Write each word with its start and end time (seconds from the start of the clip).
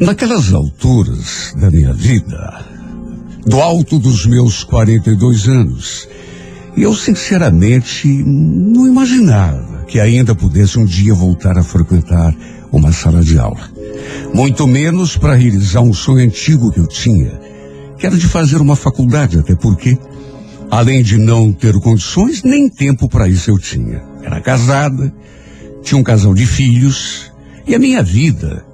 Naquelas 0.00 0.52
alturas 0.52 1.52
da 1.56 1.68
minha 1.72 1.92
vida, 1.92 2.64
do 3.44 3.60
alto 3.60 3.98
dos 3.98 4.26
meus 4.26 4.62
42 4.62 5.48
anos, 5.48 6.08
eu 6.76 6.94
sinceramente 6.94 8.06
não 8.06 8.86
imaginava 8.86 9.84
que 9.88 9.98
ainda 9.98 10.36
pudesse 10.36 10.78
um 10.78 10.84
dia 10.84 11.12
voltar 11.12 11.58
a 11.58 11.64
frequentar 11.64 12.32
uma 12.70 12.92
sala 12.92 13.22
de 13.22 13.40
aula. 13.40 13.68
Muito 14.32 14.68
menos 14.68 15.16
para 15.16 15.34
realizar 15.34 15.80
um 15.80 15.92
sonho 15.92 16.24
antigo 16.24 16.70
que 16.70 16.78
eu 16.78 16.86
tinha, 16.86 17.32
que 17.98 18.06
era 18.06 18.16
de 18.16 18.28
fazer 18.28 18.60
uma 18.60 18.76
faculdade, 18.76 19.40
até 19.40 19.56
porque, 19.56 19.98
além 20.70 21.02
de 21.02 21.18
não 21.18 21.52
ter 21.52 21.74
condições, 21.80 22.44
nem 22.44 22.68
tempo 22.68 23.08
para 23.08 23.28
isso 23.28 23.50
eu 23.50 23.58
tinha. 23.58 24.00
Era 24.22 24.40
casada, 24.40 25.12
tinha 25.82 25.98
um 25.98 26.04
casal 26.04 26.34
de 26.34 26.46
filhos, 26.46 27.32
e 27.66 27.74
a 27.74 27.80
minha 27.80 28.00
vida 28.00 28.67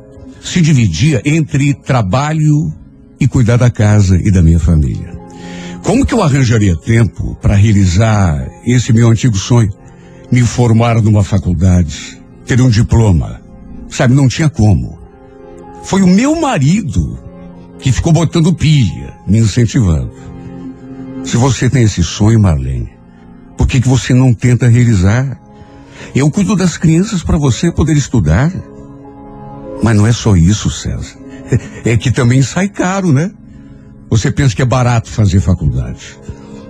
se 0.45 0.61
dividia 0.61 1.23
entre 1.25 1.73
trabalho 1.73 2.73
e 3.19 3.27
cuidar 3.27 3.57
da 3.57 3.71
casa 3.71 4.17
e 4.23 4.31
da 4.31 4.43
minha 4.43 4.61
família. 4.61 5.19
Como 5.83 6.05
que 6.05 6.13
eu 6.13 6.23
arranjaria 6.23 6.77
tempo 6.77 7.35
para 7.41 7.55
realizar 7.55 8.47
esse 8.65 8.93
meu 8.93 9.11
antigo 9.11 9.37
sonho? 9.37 9.73
Me 10.31 10.43
formar 10.43 11.01
numa 11.01 11.25
faculdade, 11.25 12.23
ter 12.47 12.61
um 12.61 12.69
diploma. 12.69 13.41
Sabe, 13.89 14.15
não 14.15 14.29
tinha 14.29 14.51
como. 14.51 14.99
Foi 15.83 16.03
o 16.03 16.07
meu 16.07 16.39
marido 16.39 17.19
que 17.79 17.91
ficou 17.91 18.13
botando 18.13 18.55
pilha, 18.55 19.15
me 19.27 19.39
incentivando. 19.39 20.13
Se 21.25 21.37
você 21.37 21.71
tem 21.71 21.85
esse 21.85 22.03
sonho, 22.03 22.41
Marlene, 22.41 22.93
por 23.57 23.67
que, 23.67 23.81
que 23.81 23.89
você 23.89 24.13
não 24.13 24.35
tenta 24.35 24.69
realizar? 24.69 25.41
Eu 26.15 26.31
cuido 26.31 26.55
das 26.55 26.77
crianças 26.77 27.23
para 27.23 27.39
você 27.39 27.73
poder 27.73 27.97
estudar. 27.97 28.53
Mas 29.83 29.97
não 29.97 30.07
é 30.07 30.13
só 30.13 30.37
isso, 30.37 30.71
César. 30.71 31.19
É 31.85 31.97
que 31.97 32.11
também 32.11 32.43
sai 32.43 32.69
caro, 32.69 33.13
né? 33.13 33.31
Você 34.09 34.31
pensa 34.31 34.55
que 34.55 34.63
é 34.63 34.65
barato 34.65 35.11
fazer 35.11 35.41
faculdade. 35.41 36.19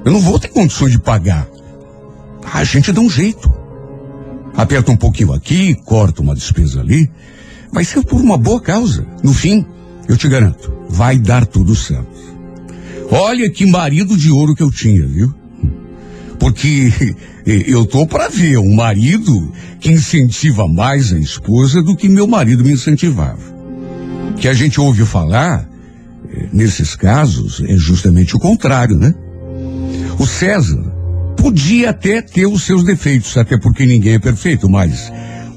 Eu 0.04 0.12
não 0.12 0.20
vou 0.20 0.38
ter 0.38 0.48
condições 0.48 0.92
de 0.92 0.98
pagar. 0.98 1.46
A 2.52 2.64
gente 2.64 2.92
dá 2.92 3.00
um 3.00 3.08
jeito. 3.08 3.52
Aperta 4.56 4.92
um 4.92 4.96
pouquinho 4.96 5.32
aqui, 5.32 5.74
corta 5.74 6.22
uma 6.22 6.34
despesa 6.34 6.80
ali. 6.80 7.10
Vai 7.72 7.84
ser 7.84 8.04
por 8.04 8.20
uma 8.20 8.36
boa 8.36 8.60
causa. 8.60 9.06
No 9.22 9.32
fim, 9.32 9.66
eu 10.08 10.16
te 10.16 10.28
garanto, 10.28 10.72
vai 10.88 11.18
dar 11.18 11.46
tudo 11.46 11.74
certo. 11.74 12.14
Olha 13.10 13.50
que 13.50 13.66
marido 13.66 14.16
de 14.16 14.30
ouro 14.30 14.54
que 14.54 14.62
eu 14.62 14.70
tinha, 14.70 15.06
viu? 15.06 15.34
Porque 16.38 16.92
eu 17.46 17.84
tô 17.86 18.06
para 18.06 18.28
ver 18.28 18.58
um 18.58 18.74
marido 18.74 19.52
que 19.80 19.90
incentiva 19.90 20.66
mais 20.66 21.12
a 21.12 21.18
esposa 21.18 21.82
do 21.82 21.96
que 21.96 22.08
meu 22.08 22.26
marido 22.26 22.64
me 22.64 22.72
incentivava. 22.72 23.54
Que 24.36 24.48
a 24.48 24.54
gente 24.54 24.80
ouve 24.80 25.04
falar, 25.04 25.68
eh, 26.30 26.48
nesses 26.52 26.96
casos, 26.96 27.62
é 27.66 27.76
justamente 27.76 28.36
o 28.36 28.38
contrário, 28.38 28.96
né? 28.96 29.14
O 30.18 30.26
César 30.26 30.82
podia 31.36 31.90
até 31.90 32.22
ter 32.22 32.46
os 32.46 32.62
seus 32.62 32.82
defeitos, 32.82 33.36
até 33.36 33.58
porque 33.58 33.84
ninguém 33.84 34.14
é 34.14 34.18
perfeito, 34.18 34.68
mas 34.68 35.12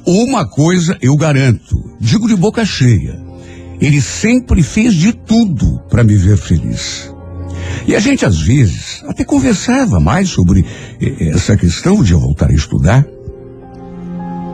uma 0.06 0.48
coisa 0.48 0.98
eu 1.02 1.16
garanto, 1.16 1.96
digo 2.00 2.28
de 2.28 2.36
boca 2.36 2.66
cheia, 2.66 3.20
ele 3.80 4.02
sempre 4.02 4.64
fez 4.64 4.94
de 4.94 5.14
tudo 5.14 5.80
para 5.90 6.04
me 6.04 6.16
ver 6.16 6.38
feliz. 6.38 7.12
E 7.86 7.96
a 7.96 8.00
gente, 8.00 8.26
às 8.26 8.42
vezes, 8.42 9.04
até 9.08 9.24
conversava 9.24 10.00
mais 10.00 10.30
sobre 10.30 10.66
eh, 11.02 11.30
essa 11.30 11.56
questão 11.56 12.02
de 12.02 12.14
eu 12.14 12.20
voltar 12.20 12.50
a 12.50 12.54
estudar. 12.54 13.06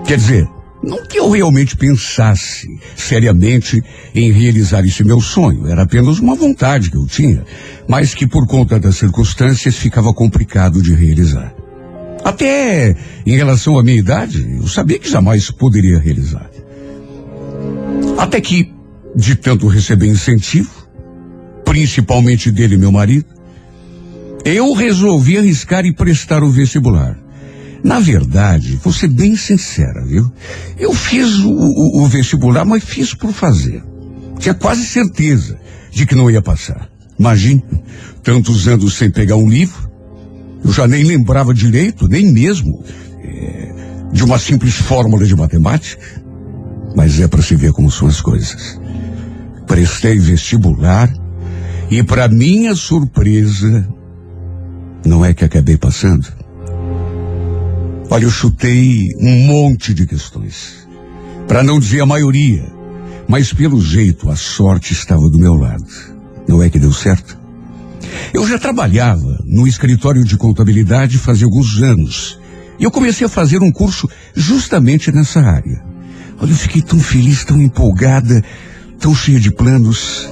Quer 0.06 0.18
dizer, 0.18 0.48
não 0.84 1.06
que 1.06 1.18
eu 1.18 1.30
realmente 1.30 1.78
pensasse 1.78 2.68
seriamente 2.96 3.82
em 4.14 4.32
realizar 4.32 4.86
esse 4.86 5.04
meu 5.04 5.22
sonho, 5.22 5.68
era 5.68 5.84
apenas 5.84 6.20
uma 6.20 6.36
vontade 6.36 6.92
que 6.92 6.98
eu 6.98 7.08
tinha, 7.08 7.46
mas 7.88 8.14
que 8.14 8.28
por 8.28 8.46
conta 8.46 8.78
das 8.78 8.98
circunstâncias 8.98 9.76
ficava 9.76 10.14
complicado 10.14 10.82
de 10.82 10.94
realizar. 10.94 11.56
Até 12.24 12.96
em 13.26 13.36
relação 13.36 13.78
à 13.78 13.84
minha 13.84 13.98
idade, 13.98 14.58
eu 14.58 14.68
sabia 14.68 15.00
que 15.00 15.10
jamais 15.10 15.50
poderia 15.52 16.00
realizar. 16.00 16.50
Até 18.18 18.42
que, 18.42 18.74
de 19.16 19.36
tanto 19.36 19.68
receber 19.68 20.08
incentivo, 20.08 20.83
principalmente 21.74 22.52
dele, 22.52 22.78
meu 22.78 22.92
marido, 22.92 23.26
eu 24.46 24.74
resolvi 24.74 25.40
arriscar 25.40 25.84
e 25.88 25.92
prestar 25.92 26.44
o 26.44 26.52
vestibular. 26.52 27.18
Na 27.84 28.00
verdade, 28.00 28.80
vou 28.84 28.94
ser 28.94 29.08
bem 29.08 29.36
sincera, 29.36 30.06
viu? 30.06 30.32
Eu 30.78 30.94
fiz 30.94 31.40
o, 31.40 31.50
o, 31.50 32.04
o, 32.04 32.08
vestibular, 32.08 32.64
mas 32.64 32.84
fiz 32.84 33.16
por 33.16 33.34
fazer. 33.34 33.84
Tinha 34.38 34.54
quase 34.54 34.86
certeza 34.86 35.60
de 35.90 36.06
que 36.06 36.14
não 36.14 36.30
ia 36.30 36.44
passar. 36.44 36.88
Imagine, 37.18 37.64
tantos 38.22 38.68
anos 38.68 38.94
sem 38.94 39.10
pegar 39.10 39.38
um 39.38 39.50
livro, 39.50 39.90
eu 40.64 40.72
já 40.72 40.88
nem 40.88 41.04
lembrava 41.04 41.56
direito, 41.56 42.08
nem 42.08 42.32
mesmo 42.32 42.84
é, 43.20 43.74
de 44.14 44.24
uma 44.24 44.38
simples 44.38 44.76
fórmula 44.76 45.26
de 45.26 45.36
matemática. 45.36 46.22
Mas 46.96 47.20
é 47.20 47.28
para 47.28 47.42
se 47.42 47.56
ver 47.56 47.74
como 47.74 47.90
são 47.90 48.08
as 48.08 48.22
coisas. 48.22 48.80
Prestei 49.66 50.20
vestibular 50.20 51.12
e 51.90 52.02
para 52.04 52.28
minha 52.28 52.76
surpresa, 52.76 53.88
não 55.06 55.24
é 55.24 55.34
que 55.34 55.46
acabei 55.46 55.78
passando. 55.78 56.28
Olha, 58.10 58.26
eu 58.26 58.30
chutei 58.30 59.10
um 59.20 59.48
monte 59.48 59.94
de 59.94 60.06
questões. 60.06 60.88
Para 61.48 61.64
não 61.64 61.80
dizer 61.80 62.02
a 62.02 62.06
maioria. 62.06 62.64
Mas 63.28 63.54
pelo 63.54 63.82
jeito 63.82 64.30
a 64.30 64.36
sorte 64.36 64.94
estava 64.94 65.30
do 65.30 65.40
meu 65.40 65.56
lado. 65.56 65.86
Não 66.48 66.62
é 66.62 66.70
que 66.70 66.80
deu 66.80 66.92
certo? 66.92 67.38
Eu 68.34 68.48
já 68.48 68.60
trabalhava 68.60 69.40
no 69.46 69.68
escritório 69.68 70.24
de 70.24 70.38
contabilidade 70.38 71.18
fazia 71.18 71.46
alguns 71.46 71.82
anos. 71.82 72.40
E 72.80 72.84
eu 72.84 72.92
comecei 72.92 73.26
a 73.26 73.30
fazer 73.30 73.62
um 73.62 73.72
curso 73.72 74.10
justamente 74.36 75.12
nessa 75.12 75.40
área. 75.40 75.84
Olha, 76.40 76.52
eu 76.52 76.56
fiquei 76.56 76.82
tão 76.82 77.00
feliz, 77.00 77.44
tão 77.44 77.62
empolgada, 77.62 78.44
tão 79.00 79.16
cheia 79.16 79.40
de 79.40 79.52
planos. 79.52 80.30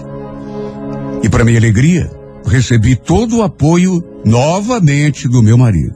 E 1.23 1.29
para 1.29 1.45
minha 1.45 1.57
alegria, 1.57 2.09
recebi 2.45 2.95
todo 2.95 3.37
o 3.37 3.43
apoio 3.43 4.03
novamente 4.25 5.27
do 5.27 5.43
meu 5.43 5.57
marido. 5.57 5.95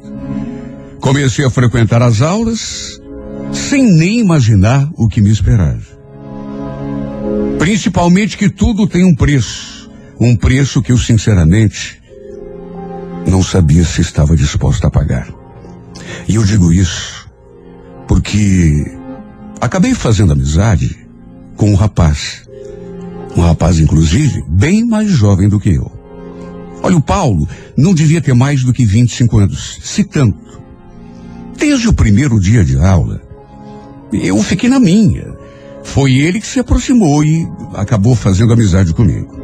Comecei 0.99 1.45
a 1.45 1.49
frequentar 1.49 2.01
as 2.01 2.21
aulas 2.21 2.99
sem 3.51 3.83
nem 3.83 4.19
imaginar 4.19 4.89
o 4.95 5.07
que 5.07 5.21
me 5.21 5.31
esperava. 5.31 5.95
Principalmente 7.57 8.37
que 8.37 8.49
tudo 8.49 8.87
tem 8.87 9.03
um 9.03 9.15
preço. 9.15 9.89
Um 10.19 10.35
preço 10.35 10.81
que 10.81 10.91
eu, 10.91 10.97
sinceramente, 10.97 12.01
não 13.27 13.41
sabia 13.43 13.83
se 13.83 14.01
estava 14.01 14.35
disposto 14.35 14.85
a 14.85 14.91
pagar. 14.91 15.27
E 16.27 16.35
eu 16.35 16.43
digo 16.43 16.71
isso 16.71 17.27
porque 18.07 18.85
acabei 19.59 19.93
fazendo 19.93 20.33
amizade 20.33 20.95
com 21.55 21.71
um 21.71 21.75
rapaz 21.75 22.44
um 23.35 23.41
rapaz, 23.41 23.79
inclusive, 23.79 24.43
bem 24.47 24.85
mais 24.85 25.09
jovem 25.09 25.49
do 25.49 25.59
que 25.59 25.69
eu. 25.69 25.91
Olha, 26.81 26.97
o 26.97 27.01
Paulo 27.01 27.47
não 27.75 27.93
devia 27.93 28.21
ter 28.21 28.33
mais 28.33 28.63
do 28.63 28.71
que 28.71 28.85
25 28.85 29.39
anos, 29.39 29.79
se 29.81 30.03
tanto. 30.03 30.37
Desde 31.57 31.87
o 31.87 31.93
primeiro 31.93 32.39
dia 32.39 32.63
de 32.63 32.77
aula, 32.77 33.21
eu 34.13 34.41
fiquei 34.43 34.69
na 34.69 34.79
minha. 34.79 35.33
Foi 35.83 36.13
ele 36.13 36.39
que 36.39 36.47
se 36.47 36.59
aproximou 36.59 37.23
e 37.23 37.47
acabou 37.73 38.15
fazendo 38.15 38.53
amizade 38.53 38.93
comigo. 38.93 39.35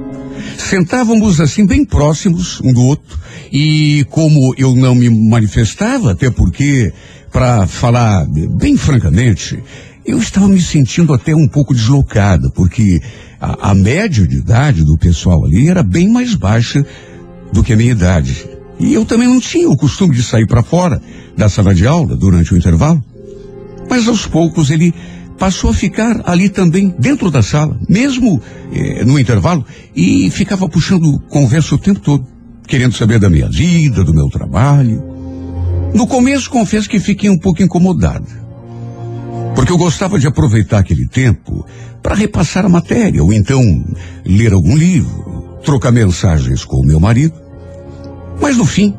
Sentávamos 0.57 1.39
assim 1.39 1.65
bem 1.65 1.85
próximos 1.85 2.61
um 2.61 2.73
do 2.73 2.81
outro 2.81 3.19
e 3.51 4.05
como 4.09 4.53
eu 4.57 4.75
não 4.75 4.95
me 4.95 5.09
manifestava, 5.09 6.11
até 6.11 6.29
porque, 6.29 6.93
para 7.31 7.67
falar 7.67 8.25
bem 8.25 8.77
francamente, 8.77 9.61
eu 10.05 10.17
estava 10.17 10.47
me 10.47 10.61
sentindo 10.61 11.13
até 11.13 11.35
um 11.35 11.47
pouco 11.47 11.73
deslocada, 11.73 12.49
porque 12.49 13.01
a, 13.39 13.71
a 13.71 13.75
média 13.75 14.27
de 14.27 14.37
idade 14.37 14.83
do 14.83 14.97
pessoal 14.97 15.45
ali 15.45 15.69
era 15.69 15.83
bem 15.83 16.09
mais 16.09 16.35
baixa 16.35 16.85
do 17.51 17.63
que 17.63 17.73
a 17.73 17.77
minha 17.77 17.91
idade. 17.91 18.47
E 18.79 18.93
eu 18.93 19.05
também 19.05 19.27
não 19.27 19.39
tinha 19.39 19.69
o 19.69 19.77
costume 19.77 20.15
de 20.15 20.23
sair 20.23 20.47
para 20.47 20.63
fora 20.63 21.01
da 21.37 21.47
sala 21.47 21.73
de 21.73 21.85
aula 21.85 22.15
durante 22.15 22.53
o 22.53 22.57
intervalo. 22.57 23.03
Mas 23.89 24.07
aos 24.07 24.25
poucos 24.25 24.71
ele 24.71 24.93
passou 25.37 25.69
a 25.69 25.73
ficar 25.73 26.21
ali 26.25 26.49
também 26.49 26.93
dentro 26.97 27.29
da 27.29 27.41
sala, 27.41 27.79
mesmo 27.89 28.41
eh, 28.71 29.03
no 29.03 29.19
intervalo, 29.19 29.65
e 29.95 30.29
ficava 30.29 30.69
puxando 30.69 31.19
conversa 31.29 31.75
o 31.75 31.77
tempo 31.77 31.99
todo, 31.99 32.25
querendo 32.67 32.95
saber 32.95 33.19
da 33.19 33.29
minha 33.29 33.49
vida, 33.49 34.03
do 34.03 34.13
meu 34.13 34.29
trabalho. 34.29 35.03
No 35.93 36.07
começo 36.07 36.49
confesso 36.49 36.87
que 36.87 36.99
fiquei 36.99 37.29
um 37.29 37.37
pouco 37.37 37.61
incomodada, 37.61 38.27
porque 39.55 39.71
eu 39.71 39.77
gostava 39.77 40.17
de 40.17 40.27
aproveitar 40.27 40.79
aquele 40.79 41.07
tempo 41.07 41.65
para 42.01 42.15
repassar 42.15 42.65
a 42.65 42.69
matéria, 42.69 43.23
ou 43.23 43.31
então 43.31 43.61
ler 44.25 44.53
algum 44.53 44.75
livro, 44.75 45.59
trocar 45.63 45.91
mensagens 45.91 46.65
com 46.65 46.77
o 46.77 46.85
meu 46.85 46.99
marido. 46.99 47.33
Mas 48.41 48.57
no 48.57 48.65
fim, 48.65 48.95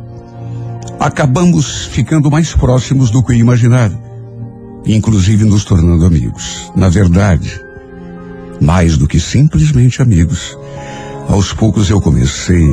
acabamos 1.01 1.87
ficando 1.87 2.31
mais 2.31 2.55
próximos 2.55 3.11
do 3.11 3.23
que 3.23 3.33
eu 3.33 3.37
imaginava, 3.37 4.01
inclusive 4.87 5.45
nos 5.45 5.65
tornando 5.65 6.05
amigos. 6.05 6.71
Na 6.77 6.89
verdade, 6.89 7.61
Mais 8.61 8.97
do 8.97 9.09
que 9.09 9.19
simplesmente 9.19 10.01
amigos. 10.01 10.57
Aos 11.29 11.53
poucos 11.53 11.91
eu 11.91 12.01
comecei 12.01 12.65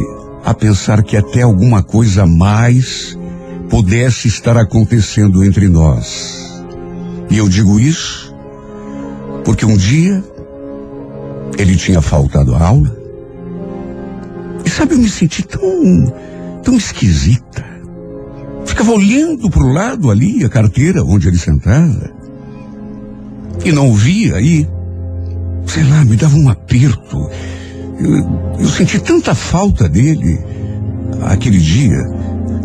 a 0.46 0.54
pensar 0.54 1.02
que 1.02 1.18
até 1.18 1.42
alguma 1.42 1.82
coisa 1.82 2.28
mais 2.28 3.18
pudesse 3.72 4.28
estar 4.28 4.56
acontecendo 4.56 5.44
entre 5.44 5.68
nós. 5.68 6.49
E 7.30 7.38
eu 7.38 7.48
digo 7.48 7.80
isso 7.80 8.34
porque 9.44 9.66
um 9.66 9.78
dia 9.78 10.24
ele 11.58 11.76
tinha 11.76 12.02
faltado 12.02 12.56
a 12.56 12.66
aula. 12.66 12.98
E 14.66 14.70
sabe, 14.70 14.94
eu 14.94 15.00
me 15.00 15.10
senti 15.10 15.44
tão, 15.44 16.14
tão 16.64 16.76
esquisita. 16.76 17.66
Ficava 18.66 18.92
olhando 18.92 19.50
para 19.50 19.64
o 19.64 19.74
lado 19.74 20.12
ali, 20.12 20.44
a 20.44 20.50
carteira 20.50 21.04
onde 21.04 21.28
ele 21.28 21.38
sentava. 21.38 22.12
E 23.66 23.72
não 23.72 23.94
via 23.94 24.36
aí. 24.36 24.68
Sei 25.66 25.84
lá, 25.84 26.06
me 26.06 26.16
dava 26.16 26.36
um 26.36 26.50
aperto. 26.50 27.30
Eu, 28.00 28.60
eu 28.60 28.68
senti 28.68 29.00
tanta 29.00 29.36
falta 29.36 29.90
dele 29.90 30.40
aquele 31.24 31.58
dia. 31.58 31.98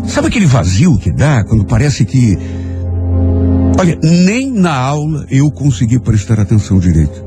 Sabe 0.07 0.27
aquele 0.27 0.45
vazio 0.45 0.97
que 0.97 1.11
dá 1.11 1.43
quando 1.43 1.65
parece 1.65 2.05
que. 2.05 2.37
Olha, 3.77 3.99
nem 4.01 4.51
na 4.51 4.75
aula 4.75 5.25
eu 5.29 5.51
consegui 5.51 5.99
prestar 5.99 6.39
atenção 6.39 6.79
direito. 6.79 7.23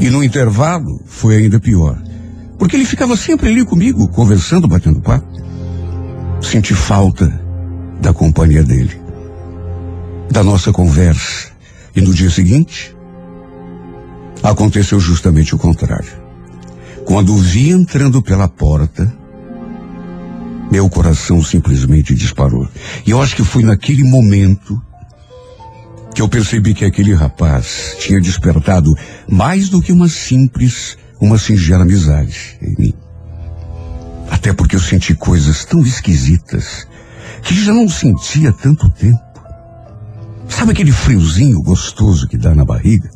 E 0.00 0.10
no 0.10 0.22
intervalo 0.22 1.00
foi 1.06 1.36
ainda 1.36 1.60
pior. 1.60 1.96
Porque 2.58 2.76
ele 2.76 2.84
ficava 2.84 3.16
sempre 3.16 3.48
ali 3.48 3.64
comigo, 3.64 4.08
conversando, 4.08 4.68
batendo 4.68 5.00
papo. 5.00 5.26
Senti 6.42 6.74
falta 6.74 7.40
da 8.00 8.12
companhia 8.12 8.62
dele, 8.62 9.00
da 10.30 10.42
nossa 10.42 10.72
conversa. 10.72 11.52
E 11.94 12.00
no 12.00 12.12
dia 12.12 12.30
seguinte, 12.30 12.94
aconteceu 14.42 14.98
justamente 14.98 15.54
o 15.54 15.58
contrário. 15.58 16.12
Quando 17.04 17.34
o 17.34 17.38
vi 17.38 17.70
entrando 17.70 18.20
pela 18.20 18.48
porta, 18.48 19.12
meu 20.70 20.88
coração 20.88 21.42
simplesmente 21.42 22.14
disparou. 22.14 22.68
E 23.06 23.10
eu 23.10 23.22
acho 23.22 23.36
que 23.36 23.44
foi 23.44 23.62
naquele 23.62 24.02
momento 24.02 24.80
que 26.14 26.22
eu 26.22 26.28
percebi 26.28 26.72
que 26.74 26.84
aquele 26.84 27.12
rapaz 27.12 27.96
tinha 27.98 28.20
despertado 28.20 28.94
mais 29.28 29.68
do 29.68 29.82
que 29.82 29.90
uma 29.90 30.08
simples, 30.08 30.96
uma 31.20 31.36
singela 31.36 31.82
amizade 31.82 32.56
em 32.62 32.74
mim. 32.78 32.94
Até 34.30 34.52
porque 34.52 34.76
eu 34.76 34.80
senti 34.80 35.14
coisas 35.14 35.64
tão 35.64 35.80
esquisitas 35.80 36.86
que 37.42 37.54
já 37.54 37.72
não 37.72 37.88
sentia 37.88 38.52
tanto 38.52 38.88
tempo. 38.90 39.20
Sabe 40.48 40.72
aquele 40.72 40.92
friozinho 40.92 41.60
gostoso 41.60 42.28
que 42.28 42.38
dá 42.38 42.54
na 42.54 42.64
barriga? 42.64 43.10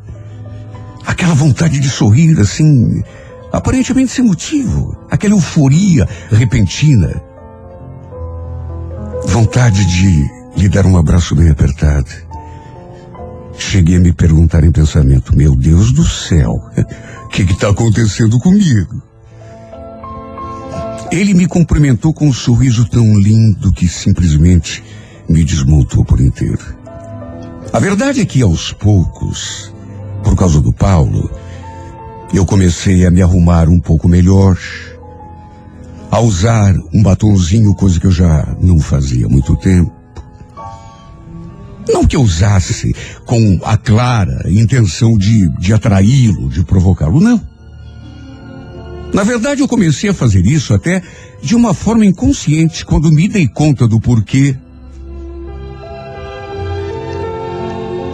Aquela 1.06 1.34
vontade 1.34 1.78
de 1.78 1.88
sorrir 1.88 2.38
assim, 2.40 3.02
aparentemente 3.52 4.10
sem 4.10 4.24
motivo. 4.24 5.06
Aquela 5.10 5.34
euforia 5.34 6.06
repentina 6.30 7.22
vontade 9.26 9.84
de 9.84 10.30
lhe 10.56 10.68
dar 10.68 10.84
um 10.84 10.96
abraço 10.96 11.34
bem 11.34 11.50
apertado. 11.50 12.27
Cheguei 13.58 13.96
a 13.96 14.00
me 14.00 14.12
perguntar 14.12 14.62
em 14.62 14.70
pensamento, 14.70 15.36
meu 15.36 15.54
Deus 15.56 15.92
do 15.92 16.04
céu, 16.04 16.52
o 17.24 17.28
que 17.28 17.42
está 17.42 17.68
acontecendo 17.68 18.38
comigo? 18.38 19.02
Ele 21.10 21.34
me 21.34 21.46
cumprimentou 21.46 22.14
com 22.14 22.28
um 22.28 22.32
sorriso 22.32 22.88
tão 22.88 23.18
lindo 23.18 23.72
que 23.72 23.88
simplesmente 23.88 24.82
me 25.28 25.44
desmontou 25.44 26.04
por 26.04 26.20
inteiro. 26.20 26.76
A 27.72 27.78
verdade 27.78 28.20
é 28.20 28.24
que 28.24 28.42
aos 28.42 28.72
poucos, 28.72 29.74
por 30.22 30.36
causa 30.36 30.60
do 30.60 30.72
Paulo, 30.72 31.30
eu 32.32 32.46
comecei 32.46 33.04
a 33.04 33.10
me 33.10 33.22
arrumar 33.22 33.68
um 33.68 33.80
pouco 33.80 34.08
melhor, 34.08 34.56
a 36.10 36.20
usar 36.20 36.74
um 36.94 37.02
batonzinho, 37.02 37.74
coisa 37.74 37.98
que 37.98 38.06
eu 38.06 38.12
já 38.12 38.56
não 38.60 38.78
fazia 38.78 39.26
há 39.26 39.28
muito 39.28 39.56
tempo. 39.56 39.97
Não 41.88 42.06
que 42.06 42.16
eu 42.16 42.22
usasse 42.22 42.94
com 43.24 43.58
a 43.64 43.76
clara 43.76 44.50
intenção 44.50 45.16
de, 45.16 45.48
de 45.58 45.72
atraí-lo, 45.72 46.48
de 46.48 46.64
provocá-lo, 46.64 47.20
não. 47.20 47.40
Na 49.12 49.24
verdade, 49.24 49.62
eu 49.62 49.68
comecei 49.68 50.10
a 50.10 50.14
fazer 50.14 50.44
isso 50.44 50.74
até 50.74 51.02
de 51.42 51.54
uma 51.54 51.72
forma 51.72 52.04
inconsciente, 52.04 52.84
quando 52.84 53.10
me 53.10 53.26
dei 53.28 53.48
conta 53.48 53.88
do 53.88 54.00
porquê. 54.00 54.56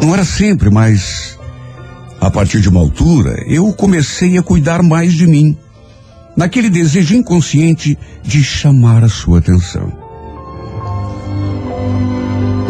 Não 0.01 0.13
era 0.13 0.25
sempre, 0.25 0.71
mas 0.71 1.39
a 2.21 2.31
partir 2.31 2.61
de 2.61 2.69
uma 2.69 2.81
altura, 2.81 3.45
eu 3.47 3.73
comecei 3.73 4.39
a 4.39 4.43
cuidar 4.43 4.83
mais 4.83 5.13
de 5.13 5.27
mim 5.27 5.57
naquele 6.37 6.71
desejo 6.71 7.15
inconsciente 7.15 7.99
de 8.23 8.43
chamar 8.43 9.03
a 9.03 9.09
sua 9.09 9.39
atenção. 9.39 9.93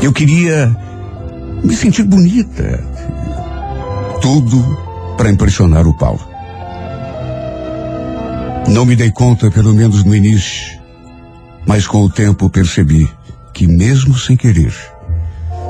Eu 0.03 0.13
queria 0.13 0.77
me 1.65 1.75
sentir 1.75 2.05
bonita. 2.05 2.85
Tudo 4.21 4.63
para 5.17 5.31
impressionar 5.31 5.87
o 5.87 5.97
Paulo. 5.97 6.21
Não 8.69 8.85
me 8.85 8.95
dei 8.95 9.11
conta, 9.11 9.51
pelo 9.51 9.75
menos 9.75 10.05
no 10.05 10.15
início, 10.15 10.79
mas 11.67 11.87
com 11.87 12.03
o 12.03 12.11
tempo 12.11 12.51
percebi 12.51 13.11
que, 13.53 13.67
mesmo 13.67 14.17
sem 14.17 14.37
querer, 14.37 14.75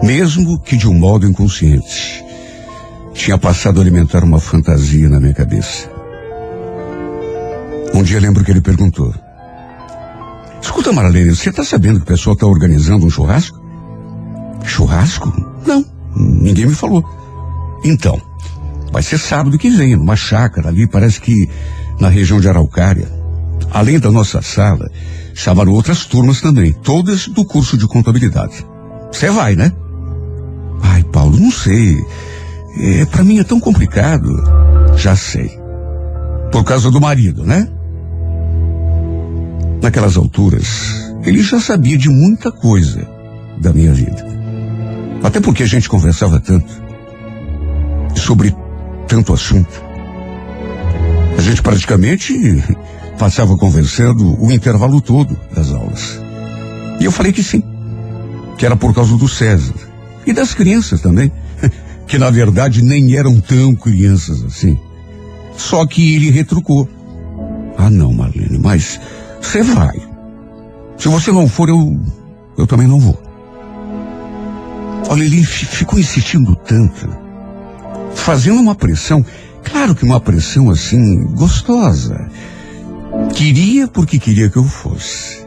mesmo 0.02 0.60
que 0.60 0.76
de 0.76 0.88
um 0.88 0.94
modo 0.94 1.26
inconsciente, 1.26 2.24
tinha 3.12 3.38
passado 3.38 3.78
a 3.78 3.82
alimentar 3.82 4.22
uma 4.24 4.40
fantasia 4.40 5.08
na 5.08 5.20
minha 5.20 5.34
cabeça. 5.34 5.90
Um 7.92 8.02
dia 8.02 8.20
lembro 8.20 8.44
que 8.44 8.50
ele 8.50 8.60
perguntou: 8.60 9.14
Escuta, 10.60 10.92
Marlene, 10.92 11.34
você 11.34 11.50
está 11.50 11.64
sabendo 11.64 12.00
que 12.00 12.04
o 12.04 12.08
pessoal 12.08 12.34
está 12.34 12.46
organizando 12.46 13.06
um 13.06 13.10
churrasco? 13.10 13.60
Churrasco? 14.64 15.53
Não, 15.66 15.84
ninguém 16.16 16.66
me 16.66 16.74
falou. 16.74 17.04
Então, 17.84 18.20
vai 18.92 19.02
ser 19.02 19.18
sábado 19.18 19.58
que 19.58 19.70
vem, 19.70 19.96
numa 19.96 20.16
chácara 20.16 20.68
ali, 20.68 20.86
parece 20.86 21.20
que 21.20 21.48
na 22.00 22.08
região 22.08 22.40
de 22.40 22.48
Araucária. 22.48 23.08
Além 23.70 23.98
da 23.98 24.10
nossa 24.10 24.40
sala, 24.40 24.90
chamaram 25.34 25.72
outras 25.72 26.04
turmas 26.04 26.40
também, 26.40 26.72
todas 26.72 27.28
do 27.28 27.44
curso 27.44 27.76
de 27.76 27.86
contabilidade. 27.86 28.64
Você 29.10 29.30
vai, 29.30 29.54
né? 29.56 29.72
Ai, 30.82 31.02
Paulo, 31.04 31.38
não 31.38 31.50
sei. 31.50 31.98
É, 32.78 33.04
para 33.06 33.24
mim 33.24 33.38
é 33.38 33.44
tão 33.44 33.60
complicado. 33.60 34.28
Já 34.96 35.16
sei. 35.16 35.50
Por 36.52 36.64
causa 36.64 36.90
do 36.90 37.00
marido, 37.00 37.44
né? 37.44 37.68
Naquelas 39.82 40.16
alturas, 40.16 41.12
ele 41.24 41.42
já 41.42 41.60
sabia 41.60 41.98
de 41.98 42.08
muita 42.08 42.50
coisa 42.50 43.06
da 43.60 43.72
minha 43.72 43.92
vida. 43.92 44.24
Até 45.24 45.40
porque 45.40 45.62
a 45.62 45.66
gente 45.66 45.88
conversava 45.88 46.38
tanto 46.38 46.70
sobre 48.14 48.54
tanto 49.08 49.32
assunto. 49.32 49.82
A 51.38 51.40
gente 51.40 51.62
praticamente 51.62 52.62
passava 53.18 53.56
conversando 53.56 54.38
o 54.38 54.52
intervalo 54.52 55.00
todo 55.00 55.34
das 55.54 55.72
aulas. 55.72 56.20
E 57.00 57.06
eu 57.06 57.10
falei 57.10 57.32
que 57.32 57.42
sim, 57.42 57.62
que 58.58 58.66
era 58.66 58.76
por 58.76 58.94
causa 58.94 59.16
do 59.16 59.26
César 59.26 59.74
e 60.26 60.32
das 60.32 60.52
crianças 60.52 61.00
também, 61.00 61.32
que 62.06 62.18
na 62.18 62.28
verdade 62.28 62.82
nem 62.82 63.16
eram 63.16 63.40
tão 63.40 63.74
crianças 63.74 64.44
assim. 64.44 64.78
Só 65.56 65.86
que 65.86 66.16
ele 66.16 66.30
retrucou. 66.30 66.86
Ah, 67.78 67.88
não, 67.88 68.12
Marlene, 68.12 68.58
mas 68.58 69.00
você 69.40 69.62
vai. 69.62 69.96
Se 70.98 71.08
você 71.08 71.32
não 71.32 71.48
for, 71.48 71.70
eu, 71.70 71.98
eu 72.58 72.66
também 72.66 72.86
não 72.86 73.00
vou. 73.00 73.33
Olha, 75.08 75.22
ele 75.22 75.44
ficou 75.44 75.98
insistindo 75.98 76.56
tanto, 76.56 77.08
fazendo 78.14 78.60
uma 78.60 78.74
pressão, 78.74 79.24
claro 79.62 79.94
que 79.94 80.04
uma 80.04 80.20
pressão 80.20 80.70
assim, 80.70 81.24
gostosa. 81.26 82.28
Queria 83.34 83.86
porque 83.86 84.18
queria 84.18 84.48
que 84.48 84.56
eu 84.56 84.64
fosse. 84.64 85.44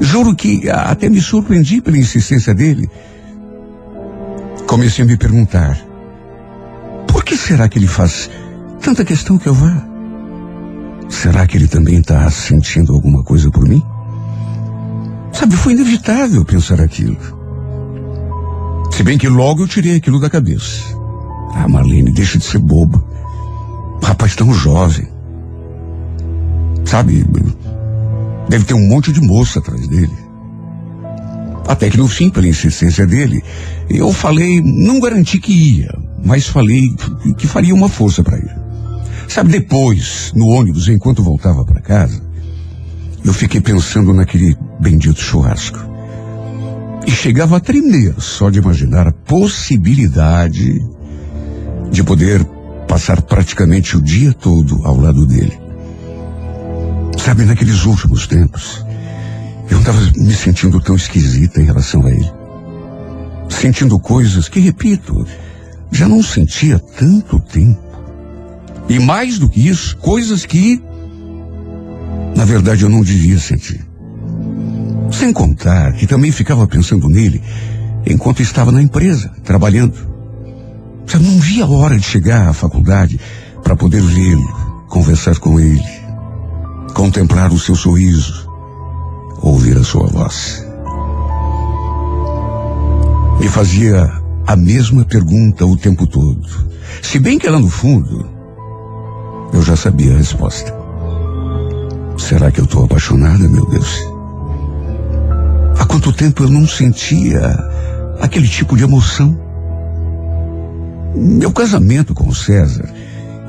Juro 0.00 0.34
que 0.34 0.68
até 0.68 1.08
me 1.08 1.20
surpreendi 1.20 1.80
pela 1.80 1.96
insistência 1.96 2.54
dele. 2.54 2.90
Comecei 4.66 5.04
a 5.04 5.06
me 5.06 5.16
perguntar: 5.16 5.78
por 7.06 7.24
que 7.24 7.36
será 7.36 7.68
que 7.68 7.78
ele 7.78 7.86
faz 7.86 8.28
tanta 8.80 9.04
questão 9.04 9.38
que 9.38 9.48
eu 9.48 9.54
vá? 9.54 9.86
Será 11.08 11.46
que 11.46 11.56
ele 11.56 11.68
também 11.68 11.98
está 11.98 12.28
sentindo 12.30 12.92
alguma 12.92 13.22
coisa 13.22 13.50
por 13.50 13.68
mim? 13.68 13.82
Sabe, 15.32 15.56
foi 15.56 15.72
inevitável 15.72 16.44
pensar 16.44 16.80
aquilo. 16.80 17.41
Se 18.92 19.02
bem 19.02 19.16
que 19.16 19.28
logo 19.28 19.62
eu 19.62 19.68
tirei 19.68 19.96
aquilo 19.96 20.20
da 20.20 20.28
cabeça. 20.28 20.96
Ah, 21.54 21.66
Marlene, 21.66 22.12
deixa 22.12 22.38
de 22.38 22.44
ser 22.44 22.58
boba. 22.58 23.02
Rapaz 24.02 24.36
tão 24.36 24.52
jovem. 24.52 25.08
Sabe, 26.84 27.24
deve 28.48 28.64
ter 28.64 28.74
um 28.74 28.88
monte 28.88 29.12
de 29.12 29.20
moça 29.20 29.60
atrás 29.60 29.88
dele. 29.88 30.12
Até 31.66 31.88
que 31.88 31.96
no 31.96 32.06
fim, 32.06 32.28
pela 32.28 32.46
insistência 32.46 33.06
dele, 33.06 33.42
eu 33.88 34.12
falei, 34.12 34.60
não 34.60 35.00
garanti 35.00 35.38
que 35.38 35.52
ia, 35.52 35.94
mas 36.22 36.46
falei 36.46 36.82
que 37.38 37.46
faria 37.46 37.74
uma 37.74 37.88
força 37.88 38.22
para 38.22 38.36
ir. 38.36 38.56
Sabe, 39.28 39.52
depois, 39.52 40.32
no 40.34 40.48
ônibus, 40.48 40.88
enquanto 40.88 41.22
voltava 41.22 41.64
para 41.64 41.80
casa, 41.80 42.20
eu 43.24 43.32
fiquei 43.32 43.60
pensando 43.60 44.12
naquele 44.12 44.56
bendito 44.80 45.20
churrasco. 45.20 45.91
E 47.06 47.10
chegava 47.10 47.56
a 47.56 47.60
tremer 47.60 48.14
só 48.18 48.48
de 48.50 48.58
imaginar 48.58 49.08
a 49.08 49.12
possibilidade 49.12 50.80
de 51.90 52.02
poder 52.02 52.44
passar 52.88 53.20
praticamente 53.22 53.96
o 53.96 54.02
dia 54.02 54.32
todo 54.32 54.84
ao 54.84 54.98
lado 54.98 55.26
dele. 55.26 55.58
Sabe, 57.18 57.44
naqueles 57.44 57.84
últimos 57.84 58.26
tempos, 58.26 58.84
eu 59.70 59.78
estava 59.78 60.00
me 60.16 60.34
sentindo 60.34 60.80
tão 60.80 60.96
esquisita 60.96 61.60
em 61.60 61.64
relação 61.64 62.04
a 62.04 62.10
ele. 62.10 62.32
Sentindo 63.48 63.98
coisas 63.98 64.48
que, 64.48 64.60
repito, 64.60 65.26
já 65.90 66.08
não 66.08 66.22
sentia 66.22 66.78
tanto 66.78 67.38
tempo. 67.40 67.80
E 68.88 68.98
mais 68.98 69.38
do 69.38 69.48
que 69.48 69.68
isso, 69.68 69.96
coisas 69.98 70.44
que, 70.44 70.82
na 72.36 72.44
verdade, 72.44 72.82
eu 72.82 72.88
não 72.88 73.02
devia 73.02 73.38
sentir. 73.38 73.91
Sem 75.12 75.32
contar 75.32 75.92
que 75.92 76.06
também 76.06 76.32
ficava 76.32 76.66
pensando 76.66 77.08
nele 77.08 77.42
enquanto 78.06 78.42
estava 78.42 78.72
na 78.72 78.82
empresa, 78.82 79.30
trabalhando. 79.44 79.94
Eu 81.12 81.20
não 81.20 81.38
via 81.38 81.64
a 81.64 81.68
hora 81.68 81.98
de 81.98 82.04
chegar 82.04 82.48
à 82.48 82.52
faculdade 82.52 83.20
para 83.62 83.76
poder 83.76 84.02
vê-lo, 84.02 84.48
conversar 84.88 85.38
com 85.38 85.60
ele, 85.60 85.84
contemplar 86.94 87.52
o 87.52 87.58
seu 87.58 87.74
sorriso, 87.74 88.48
ouvir 89.40 89.76
a 89.76 89.84
sua 89.84 90.06
voz. 90.06 90.64
Me 93.38 93.48
fazia 93.48 94.10
a 94.46 94.56
mesma 94.56 95.04
pergunta 95.04 95.66
o 95.66 95.76
tempo 95.76 96.06
todo. 96.06 96.48
Se 97.02 97.18
bem 97.18 97.38
que 97.38 97.48
lá 97.48 97.58
no 97.58 97.68
fundo, 97.68 98.28
eu 99.52 99.62
já 99.62 99.76
sabia 99.76 100.14
a 100.14 100.18
resposta. 100.18 100.74
Será 102.16 102.50
que 102.50 102.60
eu 102.60 102.64
estou 102.64 102.84
apaixonada, 102.84 103.48
meu 103.48 103.66
Deus? 103.66 104.11
Quanto 105.92 106.10
tempo 106.10 106.42
eu 106.42 106.48
não 106.48 106.66
sentia 106.66 107.38
aquele 108.18 108.48
tipo 108.48 108.78
de 108.78 108.82
emoção? 108.82 109.38
Meu 111.14 111.52
casamento 111.52 112.14
com 112.14 112.26
o 112.28 112.34
César 112.34 112.88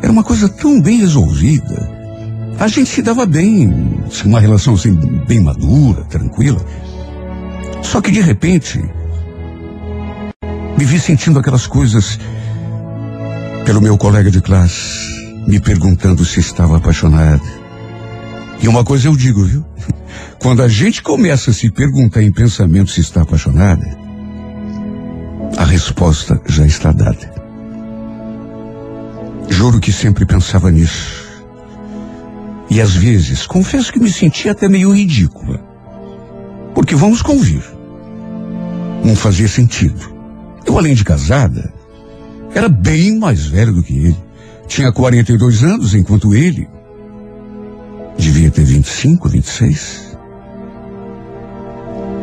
era 0.02 0.12
uma 0.12 0.26
coisa 0.26 0.50
tão 0.50 0.82
bem 0.82 1.00
resolvida. 1.00 1.90
A 2.60 2.68
gente 2.68 2.90
se 2.90 3.02
dava 3.02 3.26
bem, 3.26 3.74
uma 4.26 4.42
relação 4.42 4.74
assim 4.74 4.94
bem 5.26 5.40
madura, 5.40 6.04
tranquila. 6.04 6.60
Só 7.82 8.02
que 8.02 8.12
de 8.12 8.20
repente, 8.20 8.78
me 10.78 10.84
vi 10.84 11.00
sentindo 11.00 11.40
aquelas 11.40 11.66
coisas 11.66 12.20
pelo 13.64 13.82
meu 13.82 13.98
colega 13.98 14.30
de 14.30 14.42
classe, 14.42 15.08
me 15.48 15.62
perguntando 15.62 16.26
se 16.26 16.42
estava 16.42 16.76
apaixonada. 16.76 17.63
E 18.64 18.68
uma 18.70 18.82
coisa 18.86 19.10
eu 19.10 19.18
digo, 19.18 19.44
viu? 19.44 19.66
Quando 20.40 20.64
a 20.64 20.70
gente 20.70 21.04
começa 21.04 21.52
a 21.52 21.54
se 21.54 21.70
perguntar 21.70 22.24
em 22.24 22.32
pensamento 22.32 22.92
se 22.92 23.02
está 23.02 23.22
apaixonada, 23.22 23.86
a 25.58 25.66
resposta 25.66 26.42
já 26.48 26.66
está 26.66 26.94
dada. 26.94 27.34
Juro 29.50 29.82
que 29.82 29.92
sempre 29.92 30.26
pensava 30.26 30.72
nisso. 30.72 31.44
E 32.70 32.80
às 32.80 32.96
vezes, 32.96 33.46
confesso 33.46 33.92
que 33.92 34.00
me 34.00 34.10
sentia 34.10 34.54
até 34.54 34.70
meio 34.70 34.96
ridícula. 34.96 35.60
Porque 36.74 36.96
vamos 36.96 37.22
convir. 37.22 37.64
Não 39.04 39.14
fazia 39.14 39.50
sentido. 39.50 40.00
Eu, 40.66 40.78
além 40.78 40.96
de 40.96 41.04
casada, 41.04 41.74
era 42.56 42.70
bem 42.70 43.20
mais 43.20 43.46
velho 43.46 43.74
do 43.74 43.84
que 43.84 43.94
ele. 43.94 44.18
Tinha 44.68 44.90
42 44.90 45.64
anos, 45.64 45.94
enquanto 45.94 46.34
ele 46.34 46.66
devia 48.18 48.52
ter 48.52 48.64
25, 48.64 49.30
26. 49.30 50.18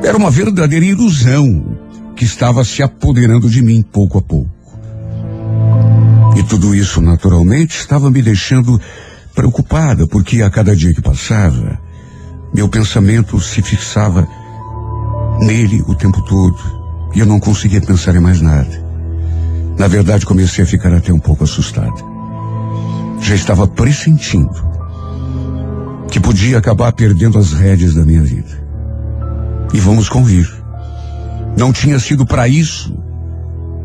Era 0.02 0.16
uma 0.16 0.30
verdadeira 0.30 0.85
ilusão 0.85 1.78
que 2.16 2.25
estava 2.25 2.64
se 2.64 2.82
apoderando 2.82 3.49
de 3.49 3.62
mim 3.62 3.82
pouco 3.82 4.18
a 4.18 4.23
pouco. 4.23 4.50
E 6.37 6.42
tudo 6.42 6.75
isso, 6.75 7.00
naturalmente, 7.00 7.76
estava 7.76 8.11
me 8.11 8.23
deixando 8.23 8.80
preocupada, 9.35 10.06
porque 10.06 10.42
a 10.42 10.50
cada 10.50 10.75
dia 10.75 10.94
que 10.94 11.02
passava, 11.02 11.78
meu 12.54 12.68
pensamento 12.68 13.40
se 13.40 13.62
fixava 13.62 14.26
nele 15.40 15.82
o 15.87 15.94
tempo 15.94 16.23
todo. 16.23 16.59
E 17.14 17.20
eu 17.20 17.26
não 17.26 17.40
conseguia 17.40 17.80
pensar 17.80 18.14
em 18.14 18.20
mais 18.20 18.40
nada. 18.40 18.90
Na 19.78 19.88
verdade, 19.88 20.26
comecei 20.26 20.62
a 20.62 20.66
ficar 20.66 20.92
até 20.92 21.12
um 21.12 21.18
pouco 21.18 21.44
assustada. 21.44 22.04
Já 23.20 23.35
estava 23.35 23.66
pressentindo 23.66 24.70
que 26.11 26.19
podia 26.19 26.59
acabar 26.59 26.93
perdendo 26.93 27.38
as 27.38 27.52
rédeas 27.52 27.95
da 27.95 28.05
minha 28.05 28.23
vida. 28.23 28.61
E 29.73 29.79
vamos 29.79 30.09
convir. 30.09 30.49
Não 31.57 31.73
tinha 31.73 31.99
sido 31.99 32.26
para 32.26 32.49
isso 32.49 32.97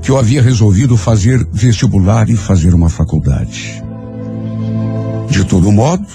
que 0.02 0.10
eu 0.10 0.18
havia 0.18 0.42
resolvido 0.42 0.98
fazer 0.98 1.48
vestibular 1.52 2.30
e 2.30 2.36
fazer 2.36 2.74
uma 2.74 2.90
faculdade. 2.90 3.84
De 5.30 5.44
todo 5.44 5.72
modo, 5.72 6.06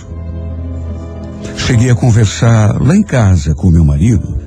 cheguei 1.57 1.91
a 1.91 1.95
conversar 1.95 2.81
lá 2.81 2.97
em 2.97 3.03
casa 3.03 3.55
com 3.55 3.71
meu 3.71 3.85
marido 3.85 4.39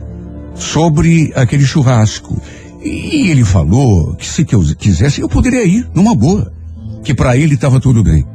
sobre 0.56 1.32
aquele 1.36 1.66
churrasco. 1.66 2.42
E 2.82 3.30
ele 3.30 3.46
falou 3.46 4.16
que 4.16 4.28
se 4.28 4.46
eu 4.52 4.62
quisesse 4.76 5.22
eu 5.22 5.30
poderia 5.30 5.66
ir, 5.66 5.88
numa 5.94 6.14
boa. 6.14 6.52
Que 7.04 7.14
para 7.14 7.38
ele 7.38 7.56
estava 7.56 7.80
tudo 7.80 8.04
bem. 8.04 8.26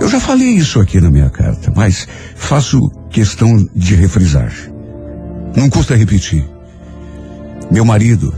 Eu 0.00 0.08
já 0.08 0.18
falei 0.18 0.48
isso 0.48 0.80
aqui 0.80 0.98
na 0.98 1.10
minha 1.10 1.28
carta, 1.28 1.72
mas 1.76 2.08
faço 2.34 2.80
questão 3.10 3.68
de 3.76 3.94
refrisar. 3.94 4.52
Não 5.54 5.68
custa 5.68 5.94
repetir. 5.94 6.44
Meu 7.70 7.84
marido 7.84 8.34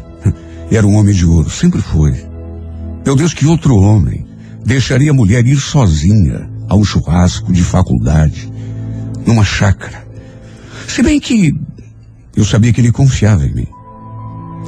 era 0.71 0.87
um 0.87 0.97
homem 0.97 1.15
de 1.15 1.25
ouro, 1.25 1.49
sempre 1.49 1.81
foi. 1.81 2.13
Meu 3.07 3.15
Deus, 3.15 3.33
que 3.33 3.47
outro 3.47 3.77
homem 3.77 4.27
deixaria 4.65 5.13
a 5.13 5.15
mulher 5.15 5.47
ir 5.47 5.57
sozinha 5.57 6.51
a 6.69 6.75
um 6.75 6.85
churrasco 6.85 7.53
de 7.53 7.63
faculdade, 7.63 8.51
numa 9.25 9.45
chácara. 9.45 10.07
Se 10.89 11.03
bem 11.03 11.21
que 11.21 11.53
eu 12.37 12.45
sabia 12.45 12.73
que 12.73 12.81
ele 12.81 12.91
confiava 12.93 13.47
em 13.47 13.55
mim. 13.55 13.67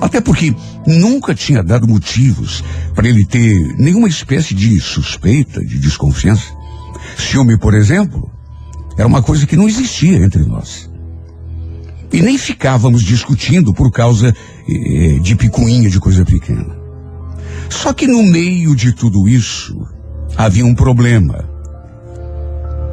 Até 0.01 0.21
porque 0.21 0.55
nunca 0.87 1.35
tinha 1.35 1.63
dado 1.63 1.89
motivos 1.89 2.63
para 2.95 3.09
ele 3.09 3.25
ter 3.25 3.59
nenhuma 3.79 4.09
espécie 4.09 4.55
de 4.55 4.81
suspeita, 4.81 5.65
de 5.65 5.79
desconfiança. 5.79 6.64
Ciúme, 7.17 7.59
por 7.59 7.75
exemplo, 7.75 8.31
era 8.97 9.07
uma 9.07 9.23
coisa 9.23 9.47
que 9.47 9.57
não 9.57 9.69
existia 9.69 10.17
entre 10.25 10.43
nós. 10.45 10.91
E 12.13 12.23
nem 12.23 12.39
ficávamos 12.39 13.03
discutindo 13.03 13.75
por 13.75 13.91
causa 13.91 14.35
eh, 14.69 15.19
de 15.21 15.35
picuinha 15.35 15.91
de 15.91 15.99
coisa 15.99 16.25
pequena. 16.25 16.77
Só 17.69 17.93
que 17.93 18.07
no 18.07 18.23
meio 18.23 18.75
de 18.77 18.93
tudo 18.93 19.29
isso, 19.29 19.77
havia 20.37 20.65
um 20.65 20.75
problema. 20.75 21.45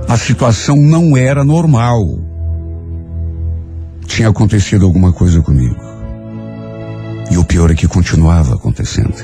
A 0.07 0.17
situação 0.17 0.75
não 0.75 1.15
era 1.15 1.43
normal. 1.43 2.03
Tinha 4.07 4.29
acontecido 4.29 4.85
alguma 4.85 5.13
coisa 5.13 5.41
comigo. 5.41 5.79
E 7.29 7.37
o 7.37 7.45
pior 7.45 7.71
é 7.71 7.75
que 7.75 7.87
continuava 7.87 8.55
acontecendo. 8.55 9.15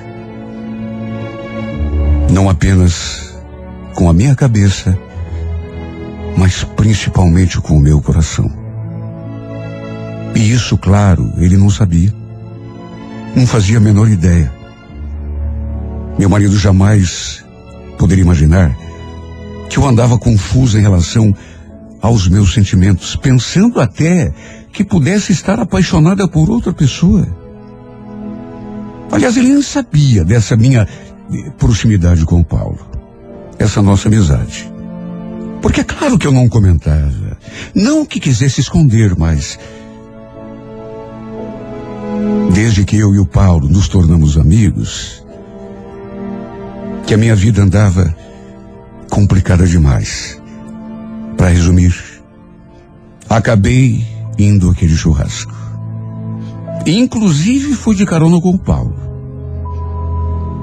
Não 2.31 2.49
apenas 2.49 3.26
com 3.97 4.07
a 4.07 4.13
minha 4.13 4.35
cabeça, 4.35 4.95
mas 6.37 6.63
principalmente 6.63 7.59
com 7.59 7.77
o 7.77 7.79
meu 7.79 7.99
coração. 7.99 8.47
E 10.35 10.51
isso, 10.51 10.77
claro, 10.77 11.33
ele 11.37 11.57
não 11.57 11.67
sabia. 11.67 12.13
Não 13.35 13.47
fazia 13.47 13.77
a 13.77 13.79
menor 13.79 14.07
ideia. 14.07 14.53
Meu 16.15 16.29
marido 16.29 16.55
jamais 16.59 17.43
poderia 17.97 18.23
imaginar 18.23 18.77
que 19.67 19.79
eu 19.79 19.87
andava 19.87 20.19
confusa 20.19 20.77
em 20.77 20.83
relação 20.83 21.35
aos 21.99 22.27
meus 22.27 22.53
sentimentos, 22.53 23.15
pensando 23.15 23.79
até 23.79 24.31
que 24.71 24.83
pudesse 24.83 25.31
estar 25.31 25.59
apaixonada 25.59 26.27
por 26.27 26.51
outra 26.51 26.71
pessoa. 26.71 27.27
Aliás, 29.11 29.35
ele 29.37 29.53
nem 29.53 29.61
sabia 29.63 30.23
dessa 30.23 30.55
minha 30.55 30.87
proximidade 31.57 32.25
com 32.25 32.39
o 32.39 32.45
Paulo, 32.45 32.96
essa 33.59 33.81
nossa 33.81 34.07
amizade. 34.07 34.71
Porque 35.61 35.81
é 35.81 35.83
claro 35.83 36.17
que 36.17 36.27
eu 36.27 36.31
não 36.31 36.47
comentava. 36.47 37.37
Não 37.73 38.05
que 38.05 38.19
quisesse 38.19 38.61
esconder, 38.61 39.15
mas. 39.17 39.59
Desde 42.53 42.83
que 42.83 42.97
eu 42.97 43.13
e 43.13 43.19
o 43.19 43.25
Paulo 43.25 43.69
nos 43.69 43.87
tornamos 43.87 44.37
amigos, 44.37 45.23
que 47.05 47.13
a 47.13 47.17
minha 47.17 47.35
vida 47.35 47.61
andava 47.61 48.15
complicada 49.09 49.65
demais. 49.65 50.41
Para 51.35 51.49
resumir, 51.49 51.95
acabei 53.29 54.05
indo 54.37 54.69
àquele 54.69 54.95
churrasco. 54.95 55.53
Inclusive 56.85 57.73
fui 57.75 57.95
de 57.95 58.05
carona 58.05 58.39
com 58.39 58.51
o 58.51 58.59
Paulo. 58.59 58.95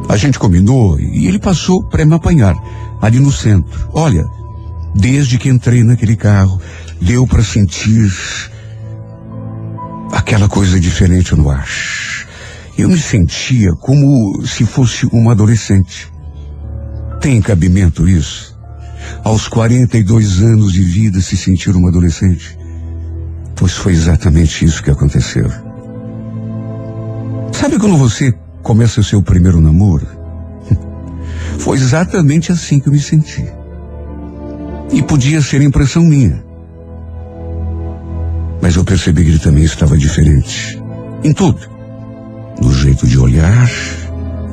A 0.08 0.16
gente 0.16 0.38
combinou 0.38 0.98
e 0.98 1.26
ele 1.26 1.38
passou 1.38 1.82
para 1.84 2.04
me 2.04 2.14
apanhar 2.14 2.54
ali 3.04 3.20
no 3.20 3.30
centro. 3.30 3.90
Olha, 3.92 4.24
desde 4.94 5.36
que 5.36 5.50
entrei 5.50 5.84
naquele 5.84 6.16
carro, 6.16 6.58
deu 7.02 7.26
para 7.26 7.44
sentir 7.44 8.10
aquela 10.10 10.48
coisa 10.48 10.80
diferente 10.80 11.34
no 11.34 11.50
ar. 11.50 11.68
Eu 12.78 12.88
me 12.88 12.98
sentia 12.98 13.72
como 13.72 14.42
se 14.46 14.64
fosse 14.64 15.06
uma 15.12 15.32
adolescente. 15.32 16.10
Tem 17.20 17.42
cabimento 17.42 18.08
isso? 18.08 18.58
Aos 19.22 19.48
42 19.48 20.40
anos 20.40 20.72
de 20.72 20.82
vida 20.82 21.20
se 21.20 21.36
sentir 21.36 21.76
uma 21.76 21.90
adolescente? 21.90 22.58
Pois 23.54 23.74
foi 23.74 23.92
exatamente 23.92 24.64
isso 24.64 24.82
que 24.82 24.90
aconteceu. 24.90 25.50
Sabe 27.52 27.78
quando 27.78 27.98
você 27.98 28.32
começa 28.62 29.00
o 29.00 29.04
seu 29.04 29.22
primeiro 29.22 29.60
namoro? 29.60 30.23
Foi 31.58 31.76
exatamente 31.76 32.52
assim 32.52 32.78
que 32.78 32.88
eu 32.88 32.92
me 32.92 33.00
senti. 33.00 33.44
E 34.92 35.02
podia 35.02 35.40
ser 35.40 35.62
impressão 35.62 36.02
minha. 36.02 36.44
Mas 38.60 38.76
eu 38.76 38.84
percebi 38.84 39.24
que 39.24 39.30
ele 39.30 39.38
também 39.38 39.64
estava 39.64 39.96
diferente. 39.96 40.80
Em 41.22 41.32
tudo. 41.32 41.60
No 42.60 42.72
jeito 42.72 43.06
de 43.06 43.18
olhar, 43.18 43.68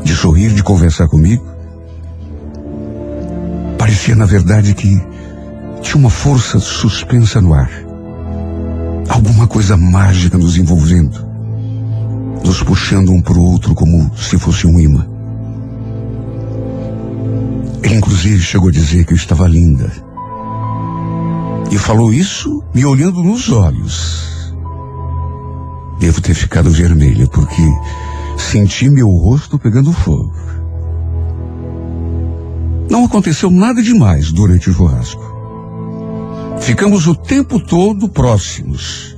de 0.04 0.16
sorrir, 0.16 0.54
de 0.54 0.64
conversar 0.64 1.08
comigo. 1.08 1.46
Parecia, 3.78 4.16
na 4.16 4.26
verdade, 4.26 4.74
que 4.74 5.02
tinha 5.82 5.98
uma 5.98 6.10
força 6.10 6.60
suspensa 6.60 7.42
no 7.42 7.54
ar. 7.54 7.72
Alguma 9.10 9.48
coisa 9.48 9.76
mágica 9.76 10.38
nos 10.38 10.58
envolvendo 10.58 11.32
nos 12.44 12.64
puxando 12.64 13.12
um 13.12 13.22
para 13.22 13.38
o 13.38 13.44
outro 13.44 13.74
como 13.74 14.12
se 14.18 14.38
fosse 14.38 14.68
um 14.68 14.80
imã. 14.80 15.11
Inclusive 17.92 18.42
chegou 18.42 18.70
a 18.70 18.72
dizer 18.72 19.06
que 19.06 19.12
eu 19.12 19.18
estava 19.18 19.46
linda. 19.46 19.92
E 21.70 21.78
falou 21.78 22.14
isso 22.14 22.64
me 22.74 22.86
olhando 22.86 23.22
nos 23.22 23.52
olhos. 23.52 24.54
Devo 26.00 26.22
ter 26.22 26.34
ficado 26.34 26.70
vermelha 26.70 27.28
porque 27.28 27.62
senti 28.38 28.90
meu 28.90 29.10
rosto 29.10 29.60
pegando 29.60 29.92
fogo. 29.92 30.34
Não 32.90 33.04
aconteceu 33.04 33.52
nada 33.52 33.84
demais 33.84 34.32
durante 34.32 34.70
o 34.70 34.74
churrasco. 34.74 35.22
Ficamos 36.62 37.08
o 37.08 37.16
tempo 37.16 37.60
todo 37.60 38.08
próximos, 38.08 39.18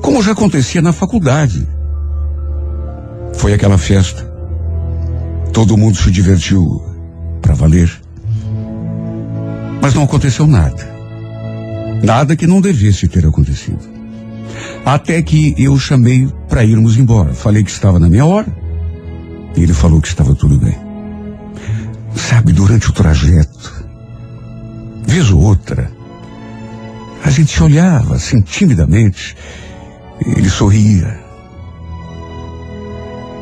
como 0.00 0.22
já 0.22 0.32
acontecia 0.32 0.80
na 0.80 0.94
faculdade. 0.94 1.68
Foi 3.34 3.52
aquela 3.52 3.76
festa. 3.76 4.32
Todo 5.52 5.76
mundo 5.76 5.98
se 5.98 6.10
divertiu 6.10 6.91
para 7.52 7.54
valer. 7.54 7.90
Mas 9.80 9.94
não 9.94 10.04
aconteceu 10.04 10.46
nada. 10.46 10.90
Nada 12.02 12.34
que 12.34 12.46
não 12.46 12.60
devesse 12.60 13.06
ter 13.08 13.26
acontecido. 13.26 13.80
Até 14.84 15.22
que 15.22 15.54
eu 15.58 15.78
chamei 15.78 16.28
para 16.48 16.64
irmos 16.64 16.96
embora. 16.96 17.34
Falei 17.34 17.62
que 17.62 17.70
estava 17.70 17.98
na 17.98 18.08
minha 18.08 18.24
hora. 18.24 18.48
E 19.56 19.62
ele 19.62 19.74
falou 19.74 20.00
que 20.00 20.08
estava 20.08 20.34
tudo 20.34 20.58
bem. 20.58 20.76
Sabe, 22.14 22.52
durante 22.52 22.88
o 22.88 22.92
trajeto, 22.92 23.86
vez 25.06 25.30
ou 25.30 25.42
outra, 25.42 25.90
a 27.24 27.30
gente 27.30 27.52
se 27.52 27.62
olhava 27.62 28.16
assim 28.16 28.40
timidamente. 28.40 29.36
Ele 30.24 30.48
sorria. 30.48 31.20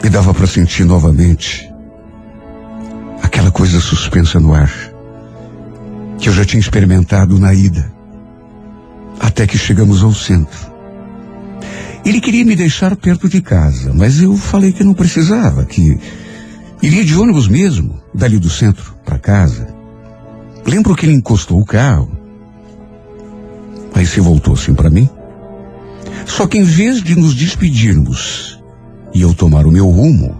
E 0.02 0.09
dava 0.09 0.35
para 0.35 0.47
sentir 0.47 0.85
novamente 0.85 1.70
aquela 3.40 3.50
coisa 3.50 3.80
suspensa 3.80 4.38
no 4.38 4.52
ar 4.52 4.70
que 6.18 6.29
eu 6.29 6.33
já 6.35 6.44
tinha 6.44 6.61
experimentado 6.61 7.38
na 7.38 7.55
ida, 7.55 7.90
até 9.18 9.46
que 9.46 9.57
chegamos 9.57 10.03
ao 10.03 10.12
centro. 10.12 10.70
Ele 12.05 12.20
queria 12.20 12.44
me 12.44 12.55
deixar 12.55 12.94
perto 12.94 13.31
de 13.31 13.40
casa, 13.40 13.94
mas 13.94 14.20
eu 14.20 14.37
falei 14.37 14.72
que 14.72 14.85
não 14.85 14.92
precisava, 14.92 15.64
que 15.64 15.98
iria 16.83 17.03
de 17.03 17.16
ônibus 17.16 17.48
mesmo, 17.48 17.98
dali 18.12 18.38
do 18.38 18.50
centro 18.50 18.94
para 19.07 19.18
casa. 19.18 19.74
Lembro 20.66 20.94
que 20.94 21.07
ele 21.07 21.14
encostou 21.14 21.59
o 21.59 21.64
carro, 21.64 22.12
aí 23.94 24.05
se 24.05 24.20
voltou 24.20 24.53
assim 24.53 24.74
para 24.74 24.90
mim. 24.90 25.09
Só 26.26 26.46
que 26.46 26.59
em 26.59 26.64
vez 26.64 27.03
de 27.03 27.16
nos 27.16 27.35
despedirmos 27.35 28.62
e 29.14 29.22
eu 29.22 29.33
tomar 29.33 29.64
o 29.64 29.72
meu 29.72 29.88
rumo, 29.88 30.38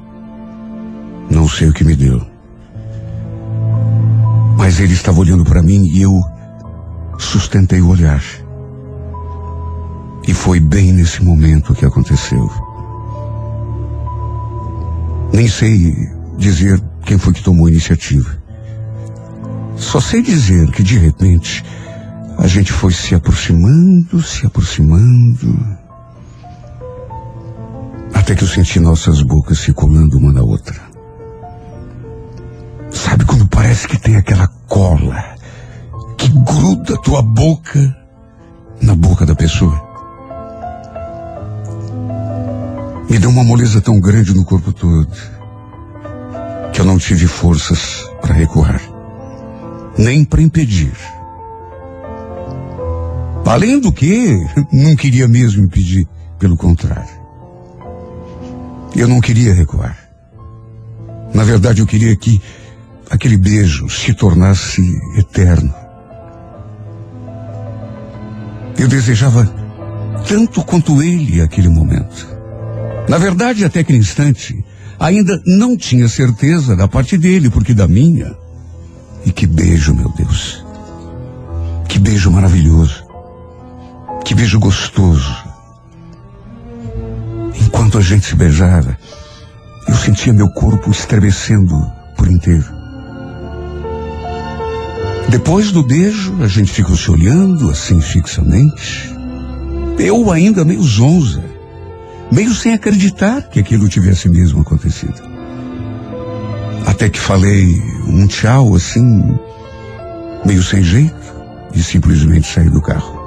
não 1.31 1.49
sei 1.49 1.71
o 1.71 1.73
que 1.73 1.83
me 1.83 1.97
deu. 1.97 2.30
Mas 4.61 4.79
ele 4.79 4.93
estava 4.93 5.19
olhando 5.19 5.43
para 5.43 5.63
mim 5.63 5.87
e 5.87 6.03
eu 6.03 6.21
sustentei 7.19 7.81
o 7.81 7.89
olhar. 7.89 8.23
E 10.29 10.35
foi 10.35 10.61
bem 10.61 10.93
nesse 10.93 11.25
momento 11.25 11.75
que 11.75 11.87
aconteceu. 11.87 12.47
Nem 15.33 15.49
sei 15.49 15.97
dizer 16.37 16.79
quem 17.07 17.17
foi 17.17 17.33
que 17.33 17.43
tomou 17.43 17.69
a 17.69 17.71
iniciativa. 17.71 18.31
Só 19.77 19.99
sei 19.99 20.21
dizer 20.21 20.71
que 20.73 20.83
de 20.83 20.99
repente 20.99 21.65
a 22.37 22.47
gente 22.47 22.71
foi 22.71 22.93
se 22.93 23.15
aproximando, 23.15 24.23
se 24.23 24.45
aproximando 24.45 25.79
até 28.13 28.35
que 28.35 28.45
eu 28.45 28.49
senti 28.49 28.79
nossas 28.79 29.23
bocas 29.23 29.59
se 29.59 29.73
colando 29.73 30.19
uma 30.19 30.35
na 30.35 30.43
outra. 30.43 30.90
Parece 33.63 33.87
que 33.87 33.99
tem 33.99 34.17
aquela 34.17 34.49
cola 34.67 35.23
que 36.17 36.31
gruda 36.31 36.97
tua 37.03 37.21
boca 37.21 37.95
na 38.81 38.95
boca 38.95 39.27
da 39.27 39.35
pessoa? 39.35 39.79
Me 43.11 43.19
deu 43.19 43.29
uma 43.29 43.45
moleza 43.45 43.79
tão 43.83 44.01
grande 44.01 44.33
no 44.33 44.47
corpo 44.47 44.73
todo 44.73 45.15
que 46.73 46.81
eu 46.81 46.87
não 46.87 46.97
tive 46.97 47.27
forças 47.27 48.03
para 48.23 48.33
recuar, 48.33 48.81
nem 49.99 50.25
para 50.25 50.41
impedir. 50.41 50.95
Além 53.45 53.79
do 53.79 53.93
que, 53.93 54.43
não 54.73 54.97
queria 54.97 55.29
mesmo 55.29 55.63
impedir, 55.63 56.09
pelo 56.39 56.57
contrário. 56.57 57.15
Eu 58.97 59.07
não 59.07 59.21
queria 59.21 59.53
recuar. 59.53 59.99
Na 61.35 61.45
verdade, 61.45 61.83
eu 61.83 61.87
queria 61.87 62.17
que 62.17 62.41
aquele 63.11 63.37
beijo 63.37 63.89
se 63.91 64.15
tornasse 64.15 64.81
eterno. 65.17 65.75
Eu 68.79 68.87
desejava 68.87 69.45
tanto 70.27 70.63
quanto 70.63 71.03
ele 71.03 71.41
aquele 71.41 71.69
momento. 71.69 72.29
Na 73.09 73.19
verdade, 73.19 73.65
até 73.65 73.81
aquele 73.81 73.99
instante, 73.99 74.65
ainda 74.99 75.43
não 75.45 75.77
tinha 75.77 76.09
certeza 76.09 76.77
da 76.77 76.87
parte 76.87 77.19
dele, 77.19 77.51
porque 77.51 77.75
da 77.75 77.89
minha. 77.89 78.35
E 79.27 79.33
que 79.33 79.47
beijo, 79.47 79.93
meu 79.93 80.09
Deus. 80.11 80.65
Que 81.89 81.99
beijo 81.99 82.31
maravilhoso. 82.31 83.05
Que 84.25 84.35
beijo 84.35 84.61
gostoso. 84.61 85.37
Enquanto 87.61 87.99
a 87.99 88.01
gente 88.01 88.27
se 88.27 88.37
beijava, 88.37 88.97
eu 89.89 89.97
sentia 89.97 90.33
meu 90.33 90.49
corpo 90.51 90.91
estremecendo 90.91 91.75
por 92.17 92.31
inteiro. 92.31 92.80
Depois 95.31 95.71
do 95.71 95.85
beijo, 95.85 96.43
a 96.43 96.49
gente 96.49 96.73
ficou 96.73 96.97
se 96.97 97.09
olhando 97.09 97.71
assim 97.71 98.01
fixamente. 98.01 99.15
Eu 99.97 100.33
ainda 100.33 100.65
meio 100.65 100.83
zonza, 100.83 101.45
meio 102.33 102.53
sem 102.53 102.75
acreditar 102.75 103.43
que 103.43 103.61
aquilo 103.61 103.89
tivesse 103.89 104.29
mesmo 104.29 104.63
acontecido. 104.63 105.23
Até 106.85 107.09
que 107.09 107.21
falei 107.21 107.81
um 108.09 108.27
tchau 108.27 108.75
assim, 108.75 109.23
meio 110.45 110.65
sem 110.65 110.83
jeito, 110.83 111.15
e 111.73 111.81
simplesmente 111.81 112.53
saí 112.53 112.69
do 112.69 112.83
carro. 112.83 113.21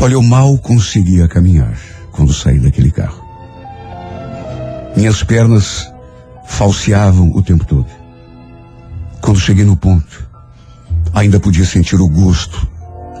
Olha, 0.00 0.12
eu 0.14 0.22
mal 0.22 0.56
conseguia 0.58 1.26
caminhar 1.26 1.76
quando 2.12 2.32
saí 2.32 2.60
daquele 2.60 2.92
carro. 2.92 3.24
Minhas 4.96 5.24
pernas 5.24 5.90
falseavam 6.50 7.30
o 7.34 7.42
tempo 7.42 7.64
todo. 7.64 7.86
Quando 9.22 9.40
cheguei 9.40 9.64
no 9.64 9.76
ponto, 9.76 10.28
ainda 11.14 11.40
podia 11.40 11.64
sentir 11.64 11.98
o 12.00 12.08
gosto 12.08 12.68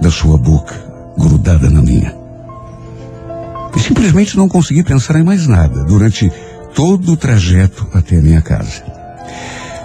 da 0.02 0.10
sua 0.10 0.36
boca 0.36 0.74
grudada 1.16 1.70
na 1.70 1.80
minha. 1.80 2.14
E 3.74 3.80
simplesmente 3.80 4.36
não 4.36 4.48
consegui 4.48 4.82
pensar 4.82 5.16
em 5.16 5.22
mais 5.22 5.46
nada 5.46 5.84
durante 5.84 6.30
todo 6.74 7.12
o 7.12 7.16
trajeto 7.16 7.86
até 7.94 8.18
a 8.18 8.20
minha 8.20 8.42
casa. 8.42 8.82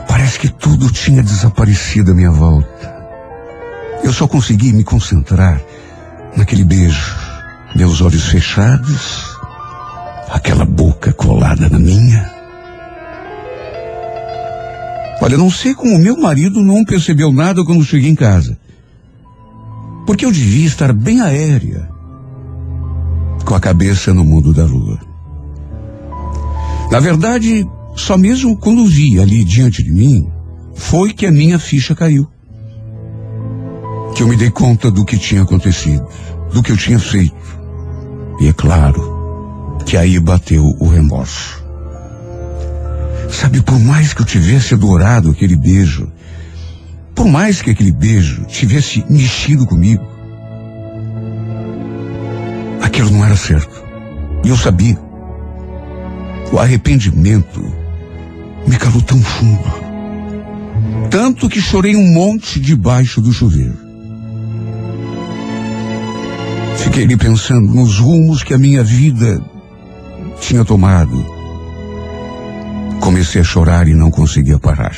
Parece 0.07 0.39
que 0.39 0.49
tudo 0.49 0.91
tinha 0.91 1.21
desaparecido 1.23 2.11
à 2.11 2.13
minha 2.13 2.31
volta. 2.31 2.95
Eu 4.03 4.11
só 4.11 4.27
consegui 4.27 4.73
me 4.73 4.83
concentrar 4.83 5.61
naquele 6.35 6.63
beijo, 6.63 7.15
meus 7.75 8.01
olhos 8.01 8.25
fechados, 8.25 9.37
aquela 10.29 10.65
boca 10.65 11.13
colada 11.13 11.69
na 11.69 11.79
minha. 11.79 12.34
Olha, 15.21 15.37
não 15.37 15.49
sei 15.49 15.73
como 15.73 15.97
meu 15.97 16.17
marido 16.17 16.61
não 16.61 16.83
percebeu 16.83 17.31
nada 17.31 17.63
quando 17.63 17.83
cheguei 17.83 18.09
em 18.09 18.15
casa. 18.15 18.57
Porque 20.05 20.25
eu 20.25 20.31
devia 20.31 20.67
estar 20.67 20.93
bem 20.93 21.21
aérea, 21.21 21.89
com 23.43 23.55
a 23.55 23.59
cabeça 23.59 24.13
no 24.13 24.23
mundo 24.23 24.53
da 24.53 24.65
lua. 24.65 24.99
Na 26.91 26.99
verdade, 26.99 27.65
só 27.95 28.17
mesmo 28.17 28.57
quando 28.57 28.85
vi 28.85 29.19
ali 29.19 29.43
diante 29.43 29.81
de 29.81 29.91
mim, 29.91 30.29
foi 30.75 31.13
que 31.13 31.25
a 31.25 31.31
minha 31.31 31.57
ficha 31.57 31.95
caiu. 31.95 32.27
Que 34.15 34.21
eu 34.21 34.27
me 34.27 34.35
dei 34.35 34.51
conta 34.51 34.91
do 34.91 35.03
que 35.03 35.17
tinha 35.17 35.41
acontecido, 35.41 36.05
do 36.53 36.61
que 36.61 36.71
eu 36.71 36.77
tinha 36.77 36.99
feito. 36.99 37.35
E 38.39 38.47
é 38.47 38.53
claro 38.53 39.15
que 39.85 39.97
aí 39.97 40.19
bateu 40.19 40.63
o 40.79 40.87
remorso. 40.87 41.64
Sabe, 43.29 43.61
por 43.61 43.79
mais 43.79 44.13
que 44.13 44.21
eu 44.21 44.25
tivesse 44.25 44.73
adorado 44.73 45.31
aquele 45.31 45.55
beijo, 45.55 46.11
por 47.13 47.27
mais 47.27 47.61
que 47.61 47.71
aquele 47.71 47.91
beijo 47.91 48.45
tivesse 48.45 49.03
mexido 49.09 49.65
comigo, 49.65 50.05
aquilo 52.81 53.09
não 53.11 53.25
era 53.25 53.35
certo. 53.35 53.83
E 54.43 54.49
eu 54.49 54.57
sabia. 54.57 54.97
O 56.51 56.59
arrependimento 56.59 57.61
me 58.67 58.77
calou 58.77 59.01
tão 59.01 59.19
fundo. 59.21 59.85
Tanto 61.09 61.49
que 61.49 61.61
chorei 61.61 61.95
um 61.95 62.13
monte 62.13 62.59
debaixo 62.59 63.21
do 63.21 63.31
chuveiro. 63.31 63.77
Fiquei 66.77 67.03
ali 67.03 67.17
pensando 67.17 67.73
nos 67.73 67.97
rumos 67.97 68.43
que 68.43 68.53
a 68.53 68.57
minha 68.57 68.83
vida 68.83 69.41
tinha 70.39 70.63
tomado. 70.63 71.34
Comecei 73.05 73.39
a 73.39 73.43
chorar 73.43 73.87
e 73.87 73.93
não 73.93 74.09
conseguia 74.09 74.57
parar. 74.57 74.95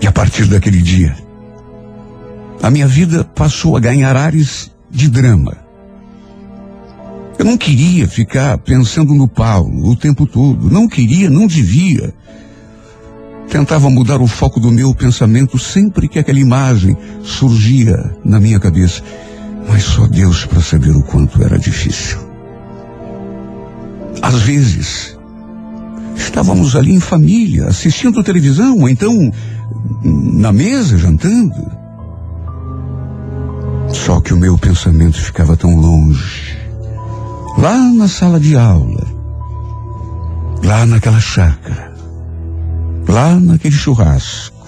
E 0.00 0.06
a 0.06 0.12
partir 0.12 0.44
daquele 0.44 0.80
dia, 0.80 1.16
a 2.62 2.70
minha 2.70 2.86
vida 2.86 3.24
passou 3.24 3.76
a 3.76 3.80
ganhar 3.80 4.16
ares 4.16 4.70
de 4.88 5.08
drama. 5.08 5.56
Eu 7.36 7.44
não 7.44 7.58
queria 7.58 8.06
ficar 8.06 8.58
pensando 8.58 9.12
no 9.12 9.26
Paulo 9.26 9.90
o 9.90 9.96
tempo 9.96 10.24
todo. 10.24 10.70
Não 10.70 10.86
queria, 10.86 11.28
não 11.28 11.48
devia. 11.48 12.14
Tentava 13.48 13.90
mudar 13.90 14.20
o 14.20 14.28
foco 14.28 14.60
do 14.60 14.70
meu 14.70 14.94
pensamento 14.94 15.58
sempre 15.58 16.06
que 16.06 16.20
aquela 16.20 16.38
imagem 16.38 16.96
surgia 17.24 18.16
na 18.24 18.38
minha 18.38 18.60
cabeça. 18.60 19.02
Mas 19.68 19.82
só 19.82 20.06
Deus 20.06 20.46
para 20.46 20.60
saber 20.60 20.92
o 20.92 21.02
quanto 21.02 21.42
era 21.42 21.58
difícil. 21.58 22.20
Às 24.22 24.42
vezes, 24.42 25.18
estávamos 26.20 26.76
ali 26.76 26.92
em 26.92 27.00
família, 27.00 27.66
assistindo 27.66 28.22
televisão, 28.22 28.78
ou 28.78 28.88
então 28.88 29.30
na 30.04 30.52
mesa, 30.52 30.96
jantando. 30.96 31.80
Só 33.92 34.20
que 34.20 34.32
o 34.32 34.36
meu 34.36 34.56
pensamento 34.56 35.20
ficava 35.20 35.56
tão 35.56 35.74
longe 35.74 36.58
lá 37.58 37.76
na 37.76 38.06
sala 38.06 38.38
de 38.38 38.56
aula, 38.56 39.04
lá 40.64 40.86
naquela 40.86 41.20
chácara, 41.20 41.92
lá 43.08 43.34
naquele 43.38 43.74
churrasco. 43.74 44.58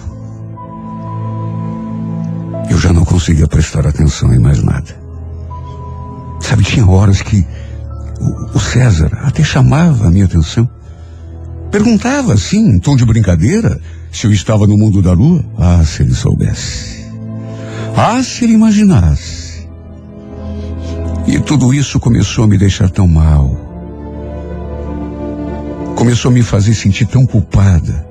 Eu 2.69 2.77
já 2.77 2.91
não 2.91 3.05
conseguia 3.05 3.47
prestar 3.47 3.87
atenção 3.87 4.33
em 4.33 4.39
mais 4.39 4.61
nada. 4.63 5.03
Sabe, 6.39 6.63
tinha 6.63 6.85
horas 6.85 7.21
que 7.21 7.45
o, 8.53 8.59
César 8.59 9.11
até 9.23 9.43
chamava 9.43 10.07
a 10.07 10.11
minha 10.11 10.25
atenção. 10.25 10.69
Perguntava 11.73 12.35
assim, 12.35 12.69
em 12.69 12.77
tom 12.77 12.95
de 12.95 13.03
brincadeira, 13.03 13.81
se 14.11 14.27
eu 14.27 14.31
estava 14.31 14.67
no 14.67 14.77
mundo 14.77 15.01
da 15.01 15.11
lua. 15.11 15.43
Ah, 15.57 15.83
se 15.83 16.03
ele 16.03 16.13
soubesse. 16.13 17.03
Ah, 17.97 18.21
se 18.21 18.43
ele 18.43 18.53
imaginasse. 18.53 19.67
E 21.25 21.39
tudo 21.39 21.73
isso 21.73 21.99
começou 21.99 22.43
a 22.43 22.47
me 22.47 22.59
deixar 22.59 22.91
tão 22.91 23.07
mal. 23.07 23.49
Começou 25.95 26.29
a 26.29 26.33
me 26.35 26.43
fazer 26.43 26.75
sentir 26.75 27.07
tão 27.07 27.25
culpada. 27.25 28.05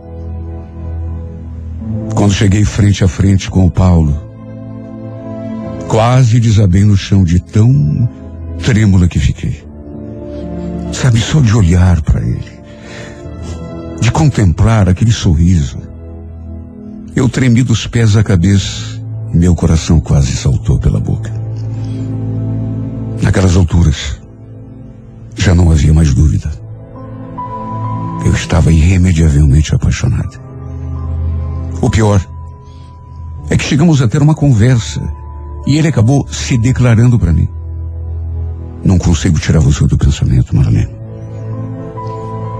Quando 2.16 2.34
cheguei 2.34 2.64
frente 2.64 3.04
a 3.04 3.08
frente 3.08 3.48
com 3.48 3.64
o 3.64 3.70
Paulo, 3.70 4.20
quase 5.86 6.40
desabei 6.40 6.82
no 6.82 6.96
chão 6.96 7.22
de 7.22 7.38
tão 7.38 8.08
trêmula 8.64 9.06
que 9.06 9.20
fiquei. 9.20 9.62
Sabe, 10.92 11.20
só 11.20 11.40
de 11.40 11.56
olhar 11.56 12.02
para 12.02 12.20
ele, 12.22 12.61
de 14.02 14.10
contemplar 14.10 14.88
aquele 14.88 15.12
sorriso, 15.12 15.78
eu 17.14 17.28
tremi 17.28 17.62
dos 17.62 17.86
pés 17.86 18.16
à 18.16 18.24
cabeça 18.24 19.00
e 19.32 19.36
meu 19.36 19.54
coração 19.54 20.00
quase 20.00 20.32
saltou 20.32 20.76
pela 20.80 20.98
boca. 20.98 21.32
Naquelas 23.22 23.54
alturas, 23.54 24.20
já 25.36 25.54
não 25.54 25.70
havia 25.70 25.94
mais 25.94 26.12
dúvida. 26.12 26.50
Eu 28.26 28.32
estava 28.34 28.72
irremediavelmente 28.72 29.72
apaixonada. 29.72 30.36
O 31.80 31.88
pior 31.88 32.20
é 33.50 33.56
que 33.56 33.64
chegamos 33.64 34.02
a 34.02 34.08
ter 34.08 34.20
uma 34.20 34.34
conversa 34.34 35.00
e 35.64 35.78
ele 35.78 35.86
acabou 35.86 36.26
se 36.28 36.58
declarando 36.58 37.20
para 37.20 37.32
mim. 37.32 37.48
Não 38.84 38.98
consigo 38.98 39.38
tirar 39.38 39.60
você 39.60 39.86
do 39.86 39.96
pensamento, 39.96 40.56
Marlene. 40.56 41.01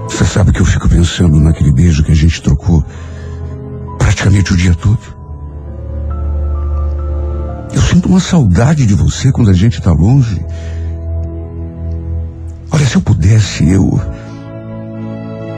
Você 0.09 0.25
sabe 0.25 0.51
que 0.51 0.61
eu 0.61 0.65
fico 0.65 0.87
pensando 0.87 1.39
naquele 1.39 1.71
beijo 1.71 2.03
que 2.03 2.11
a 2.11 2.15
gente 2.15 2.41
trocou 2.41 2.83
praticamente 3.97 4.53
o 4.53 4.57
dia 4.57 4.75
todo. 4.75 4.99
Eu 7.73 7.81
sinto 7.81 8.09
uma 8.09 8.19
saudade 8.19 8.85
de 8.85 8.93
você 8.93 9.31
quando 9.31 9.49
a 9.49 9.53
gente 9.53 9.79
está 9.79 9.91
longe. 9.91 10.45
Olha, 12.71 12.85
se 12.85 12.95
eu 12.95 13.01
pudesse, 13.01 13.67
eu. 13.69 13.99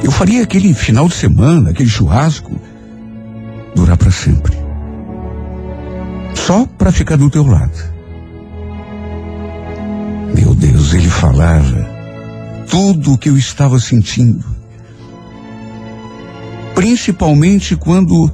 Eu 0.03 0.11
faria 0.11 0.43
aquele 0.43 0.73
final 0.73 1.07
de 1.07 1.15
semana, 1.15 1.71
aquele 1.71 1.89
churrasco, 1.89 2.51
durar 3.75 3.97
para 3.97 4.11
sempre. 4.11 4.55
Só 6.35 6.65
para 6.77 6.91
ficar 6.91 7.17
do 7.17 7.29
teu 7.29 7.45
lado. 7.45 7.95
Meu 10.35 10.53
Deus, 10.53 10.93
ele 10.93 11.09
falava 11.09 11.84
tudo 12.69 13.13
o 13.13 13.17
que 13.17 13.29
eu 13.29 13.37
estava 13.37 13.79
sentindo. 13.79 14.45
Principalmente 16.73 17.75
quando 17.75 18.31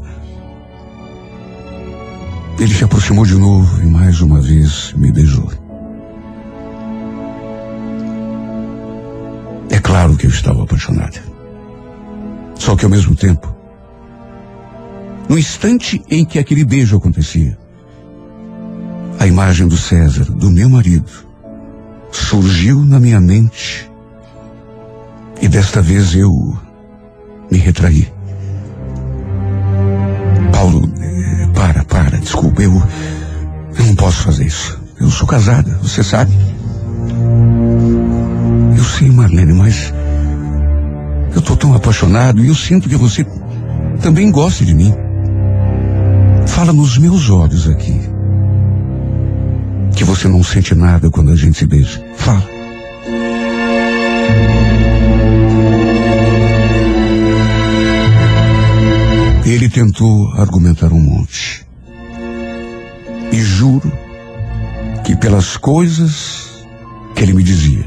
ele 2.59 2.73
se 2.73 2.83
aproximou 2.83 3.25
de 3.25 3.35
novo 3.35 3.81
e 3.81 3.85
mais 3.85 4.21
uma 4.21 4.41
vez 4.41 4.93
me 4.93 5.11
beijou. 5.11 5.51
É 9.69 9.79
claro 9.79 10.15
que 10.15 10.25
eu 10.25 10.29
estava 10.29 10.63
apaixonada. 10.63 11.21
Só 12.55 12.75
que 12.75 12.85
ao 12.85 12.91
mesmo 12.91 13.15
tempo, 13.15 13.55
no 15.27 15.37
instante 15.37 16.01
em 16.09 16.25
que 16.25 16.37
aquele 16.37 16.63
beijo 16.63 16.97
acontecia, 16.97 17.57
a 19.19 19.27
imagem 19.27 19.67
do 19.67 19.77
César, 19.77 20.25
do 20.25 20.49
meu 20.49 20.69
marido, 20.69 21.11
surgiu 22.11 22.83
na 22.83 22.99
minha 22.99 23.19
mente 23.19 23.90
e 25.41 25.47
desta 25.47 25.81
vez 25.81 26.15
eu 26.15 26.31
me 27.49 27.57
retraí. 27.57 28.07
Paulo, 30.53 30.87
para, 31.53 31.83
para, 31.83 32.17
desculpa, 32.17 32.61
eu, 32.61 32.71
eu 33.77 33.85
não 33.85 33.95
posso 33.95 34.23
fazer 34.23 34.45
isso. 34.45 34.79
Eu 34.99 35.09
sou 35.09 35.27
casada, 35.27 35.79
você 35.81 36.03
sabe. 36.03 36.31
Eu 38.77 38.83
sei, 38.83 39.09
Marlene, 39.09 39.53
mas 39.53 39.91
eu 41.35 41.41
tô 41.41 41.55
tão 41.55 41.73
apaixonado 41.73 42.43
e 42.43 42.47
eu 42.47 42.55
sinto 42.55 42.87
que 42.87 42.95
você 42.95 43.25
também 44.01 44.31
gosta 44.31 44.63
de 44.63 44.73
mim. 44.75 44.93
Fala 46.45 46.71
nos 46.71 46.97
meus 46.97 47.29
olhos 47.29 47.67
aqui. 47.67 47.99
Que 49.95 50.03
você 50.03 50.27
não 50.27 50.43
sente 50.43 50.75
nada 50.75 51.09
quando 51.09 51.31
a 51.31 51.35
gente 51.35 51.57
se 51.57 51.65
beija. 51.65 52.03
Fala. 52.15 52.50
Ele 59.51 59.67
tentou 59.67 60.31
argumentar 60.31 60.93
um 60.93 60.99
monte. 61.01 61.67
E 63.33 63.41
juro 63.41 63.91
que 65.03 65.13
pelas 65.13 65.57
coisas 65.57 66.65
que 67.13 67.21
ele 67.21 67.33
me 67.33 67.43
dizia, 67.43 67.83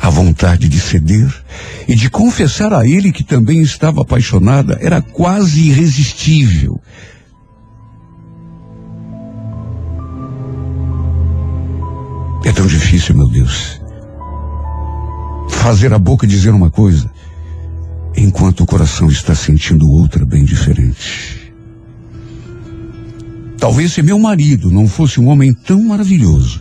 a 0.00 0.08
vontade 0.08 0.66
de 0.66 0.80
ceder 0.80 1.30
e 1.86 1.94
de 1.94 2.08
confessar 2.08 2.72
a 2.72 2.88
ele 2.88 3.12
que 3.12 3.22
também 3.22 3.60
estava 3.60 4.00
apaixonada 4.00 4.78
era 4.80 5.02
quase 5.02 5.68
irresistível. 5.68 6.80
É 12.46 12.52
tão 12.52 12.66
difícil, 12.66 13.14
meu 13.14 13.28
Deus, 13.28 13.78
fazer 15.50 15.92
a 15.92 15.98
boca 15.98 16.26
dizer 16.26 16.54
uma 16.54 16.70
coisa, 16.70 17.11
enquanto 18.16 18.60
o 18.60 18.66
coração 18.66 19.08
está 19.08 19.34
sentindo 19.34 19.90
outra 19.90 20.24
bem 20.24 20.44
diferente. 20.44 21.52
Talvez 23.58 23.92
se 23.92 24.02
meu 24.02 24.18
marido 24.18 24.70
não 24.70 24.88
fosse 24.88 25.20
um 25.20 25.28
homem 25.28 25.52
tão 25.54 25.82
maravilhoso, 25.84 26.60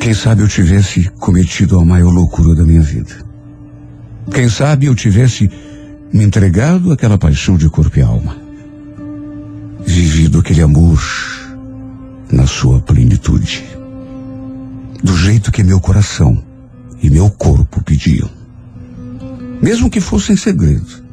quem 0.00 0.14
sabe 0.14 0.42
eu 0.42 0.48
tivesse 0.48 1.10
cometido 1.18 1.80
a 1.80 1.84
maior 1.84 2.12
loucura 2.12 2.54
da 2.54 2.64
minha 2.64 2.82
vida. 2.82 3.12
Quem 4.32 4.48
sabe 4.48 4.86
eu 4.86 4.94
tivesse 4.94 5.50
me 6.12 6.24
entregado 6.24 6.92
àquela 6.92 7.18
paixão 7.18 7.56
de 7.56 7.68
corpo 7.68 7.98
e 7.98 8.02
alma. 8.02 8.36
Vivido 9.84 10.38
aquele 10.38 10.62
amor 10.62 11.00
na 12.30 12.46
sua 12.46 12.80
plenitude. 12.80 13.64
Do 15.02 15.16
jeito 15.16 15.50
que 15.50 15.62
meu 15.62 15.80
coração 15.80 16.42
e 17.02 17.10
meu 17.10 17.30
corpo 17.30 17.82
pediam. 17.82 18.30
Mesmo 19.60 19.90
que 19.90 20.00
fosse 20.00 20.32
em 20.32 20.36
segredo. 20.36 21.04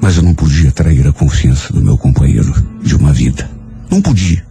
Mas 0.00 0.16
eu 0.16 0.22
não 0.22 0.34
podia 0.34 0.70
trair 0.70 1.06
a 1.06 1.12
confiança 1.12 1.72
do 1.72 1.82
meu 1.82 1.96
companheiro 1.96 2.52
de 2.82 2.94
uma 2.94 3.12
vida. 3.12 3.50
Não 3.90 4.02
podia. 4.02 4.44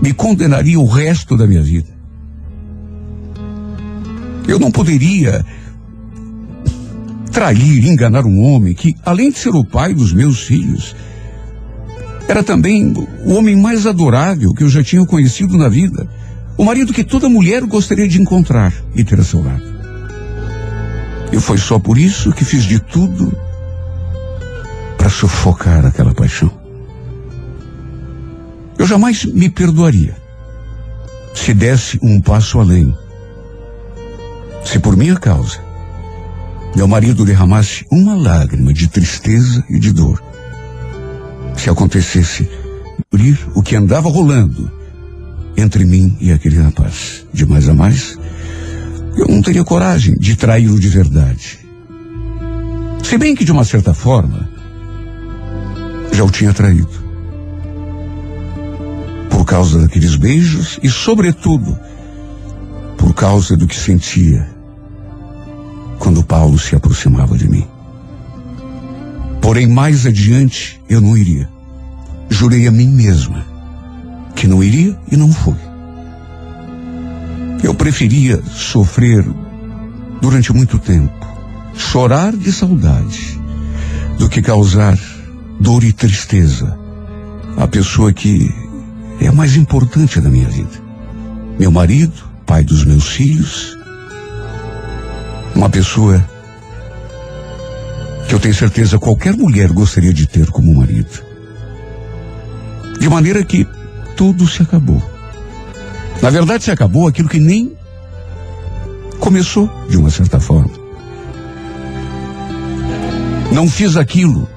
Me 0.00 0.12
condenaria 0.12 0.78
o 0.78 0.86
resto 0.86 1.36
da 1.36 1.46
minha 1.46 1.62
vida. 1.62 1.88
Eu 4.46 4.58
não 4.58 4.70
poderia 4.70 5.44
trair, 7.32 7.84
enganar 7.86 8.24
um 8.24 8.40
homem 8.40 8.74
que, 8.74 8.94
além 9.04 9.30
de 9.30 9.38
ser 9.38 9.54
o 9.54 9.64
pai 9.64 9.92
dos 9.92 10.12
meus 10.12 10.42
filhos, 10.42 10.94
era 12.28 12.42
também 12.42 12.92
o 13.24 13.32
homem 13.32 13.56
mais 13.56 13.86
adorável 13.86 14.54
que 14.54 14.62
eu 14.62 14.68
já 14.68 14.82
tinha 14.82 15.04
conhecido 15.04 15.58
na 15.58 15.68
vida. 15.68 16.08
O 16.56 16.64
marido 16.64 16.92
que 16.92 17.02
toda 17.02 17.28
mulher 17.28 17.62
gostaria 17.62 18.06
de 18.06 18.20
encontrar 18.20 18.72
e 18.94 19.02
ter 19.02 19.18
a 19.18 19.24
seu 19.24 19.42
lado. 19.42 19.73
E 21.32 21.40
foi 21.40 21.58
só 21.58 21.78
por 21.78 21.98
isso 21.98 22.32
que 22.32 22.44
fiz 22.44 22.64
de 22.64 22.78
tudo 22.78 23.36
para 24.96 25.08
sufocar 25.08 25.84
aquela 25.84 26.14
paixão. 26.14 26.50
Eu 28.78 28.86
jamais 28.86 29.24
me 29.24 29.48
perdoaria 29.48 30.16
se 31.34 31.52
desse 31.52 31.98
um 32.02 32.20
passo 32.20 32.60
além. 32.60 32.96
Se 34.64 34.78
por 34.78 34.96
minha 34.96 35.16
causa 35.16 35.64
meu 36.74 36.88
marido 36.88 37.24
derramasse 37.24 37.86
uma 37.90 38.16
lágrima 38.16 38.72
de 38.72 38.88
tristeza 38.88 39.64
e 39.70 39.78
de 39.78 39.92
dor. 39.92 40.22
Se 41.56 41.70
acontecesse 41.70 42.48
abrir 43.12 43.38
o 43.54 43.62
que 43.62 43.76
andava 43.76 44.08
rolando 44.08 44.70
entre 45.56 45.84
mim 45.84 46.16
e 46.20 46.32
aquele 46.32 46.60
rapaz, 46.60 47.24
de 47.32 47.46
mais 47.46 47.68
a 47.68 47.74
mais, 47.74 48.18
eu 49.16 49.26
não 49.28 49.42
teria 49.42 49.64
coragem 49.64 50.16
de 50.16 50.36
traí-lo 50.36 50.78
de 50.78 50.88
verdade. 50.88 51.58
Se 53.02 53.18
bem 53.18 53.34
que, 53.34 53.44
de 53.44 53.52
uma 53.52 53.64
certa 53.64 53.94
forma, 53.94 54.48
já 56.12 56.24
o 56.24 56.30
tinha 56.30 56.52
traído. 56.52 57.04
Por 59.30 59.44
causa 59.44 59.80
daqueles 59.80 60.16
beijos 60.16 60.78
e, 60.82 60.88
sobretudo, 60.88 61.78
por 62.96 63.14
causa 63.14 63.56
do 63.56 63.66
que 63.66 63.76
sentia 63.76 64.48
quando 65.98 66.24
Paulo 66.24 66.58
se 66.58 66.74
aproximava 66.74 67.36
de 67.36 67.48
mim. 67.48 67.66
Porém, 69.40 69.66
mais 69.66 70.06
adiante, 70.06 70.80
eu 70.88 71.00
não 71.00 71.16
iria. 71.16 71.48
Jurei 72.30 72.66
a 72.66 72.70
mim 72.70 72.88
mesma 72.88 73.44
que 74.34 74.46
não 74.46 74.62
iria 74.62 74.98
e 75.10 75.16
não 75.16 75.32
fui. 75.32 75.54
Eu 77.64 77.72
preferia 77.72 78.42
sofrer 78.52 79.24
durante 80.20 80.52
muito 80.52 80.78
tempo, 80.78 81.14
chorar 81.74 82.36
de 82.36 82.52
saudade, 82.52 83.40
do 84.18 84.28
que 84.28 84.42
causar 84.42 84.98
dor 85.58 85.82
e 85.82 85.90
tristeza 85.90 86.78
à 87.56 87.66
pessoa 87.66 88.12
que 88.12 88.54
é 89.18 89.28
a 89.28 89.32
mais 89.32 89.56
importante 89.56 90.20
da 90.20 90.28
minha 90.28 90.46
vida. 90.46 90.78
Meu 91.58 91.70
marido, 91.70 92.12
pai 92.44 92.62
dos 92.62 92.84
meus 92.84 93.08
filhos, 93.08 93.78
uma 95.54 95.70
pessoa 95.70 96.22
que 98.28 98.34
eu 98.34 98.40
tenho 98.40 98.54
certeza 98.54 98.98
qualquer 98.98 99.32
mulher 99.32 99.72
gostaria 99.72 100.12
de 100.12 100.26
ter 100.26 100.50
como 100.50 100.74
marido. 100.74 101.24
De 103.00 103.08
maneira 103.08 103.42
que 103.42 103.66
tudo 104.14 104.46
se 104.46 104.60
acabou. 104.60 105.13
Na 106.22 106.30
verdade, 106.30 106.64
se 106.64 106.70
acabou 106.70 107.06
aquilo 107.06 107.28
que 107.28 107.38
nem 107.38 107.76
começou 109.18 109.70
de 109.88 109.96
uma 109.96 110.10
certa 110.10 110.40
forma. 110.40 110.70
Não 113.52 113.68
fiz 113.68 113.96
aquilo 113.96 114.48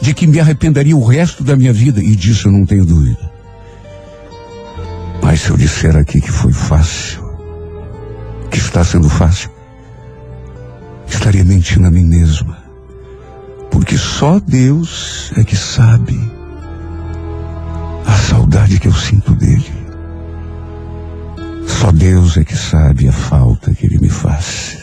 de 0.00 0.14
que 0.14 0.26
me 0.26 0.38
arrependeria 0.38 0.96
o 0.96 1.04
resto 1.04 1.42
da 1.42 1.56
minha 1.56 1.72
vida, 1.72 2.00
e 2.02 2.14
disso 2.14 2.48
eu 2.48 2.52
não 2.52 2.64
tenho 2.64 2.84
dúvida. 2.84 3.30
Mas 5.22 5.40
se 5.40 5.50
eu 5.50 5.56
disser 5.56 5.96
aqui 5.96 6.20
que 6.20 6.30
foi 6.30 6.52
fácil, 6.52 7.22
que 8.50 8.58
está 8.58 8.84
sendo 8.84 9.08
fácil, 9.08 9.50
estaria 11.06 11.44
mentindo 11.44 11.86
a 11.86 11.90
mim 11.90 12.04
mesma. 12.04 12.56
Porque 13.70 13.98
só 13.98 14.40
Deus 14.40 15.32
é 15.36 15.44
que 15.44 15.56
sabe 15.56 16.18
a 18.06 18.14
saudade 18.14 18.78
que 18.78 18.88
eu 18.88 18.94
sinto 18.94 19.34
dele. 19.34 19.77
Só 21.80 21.92
Deus 21.92 22.36
é 22.36 22.44
que 22.44 22.56
sabe 22.56 23.06
a 23.06 23.12
falta 23.12 23.72
que 23.72 23.86
ele 23.86 23.98
me 23.98 24.08
faz. 24.08 24.76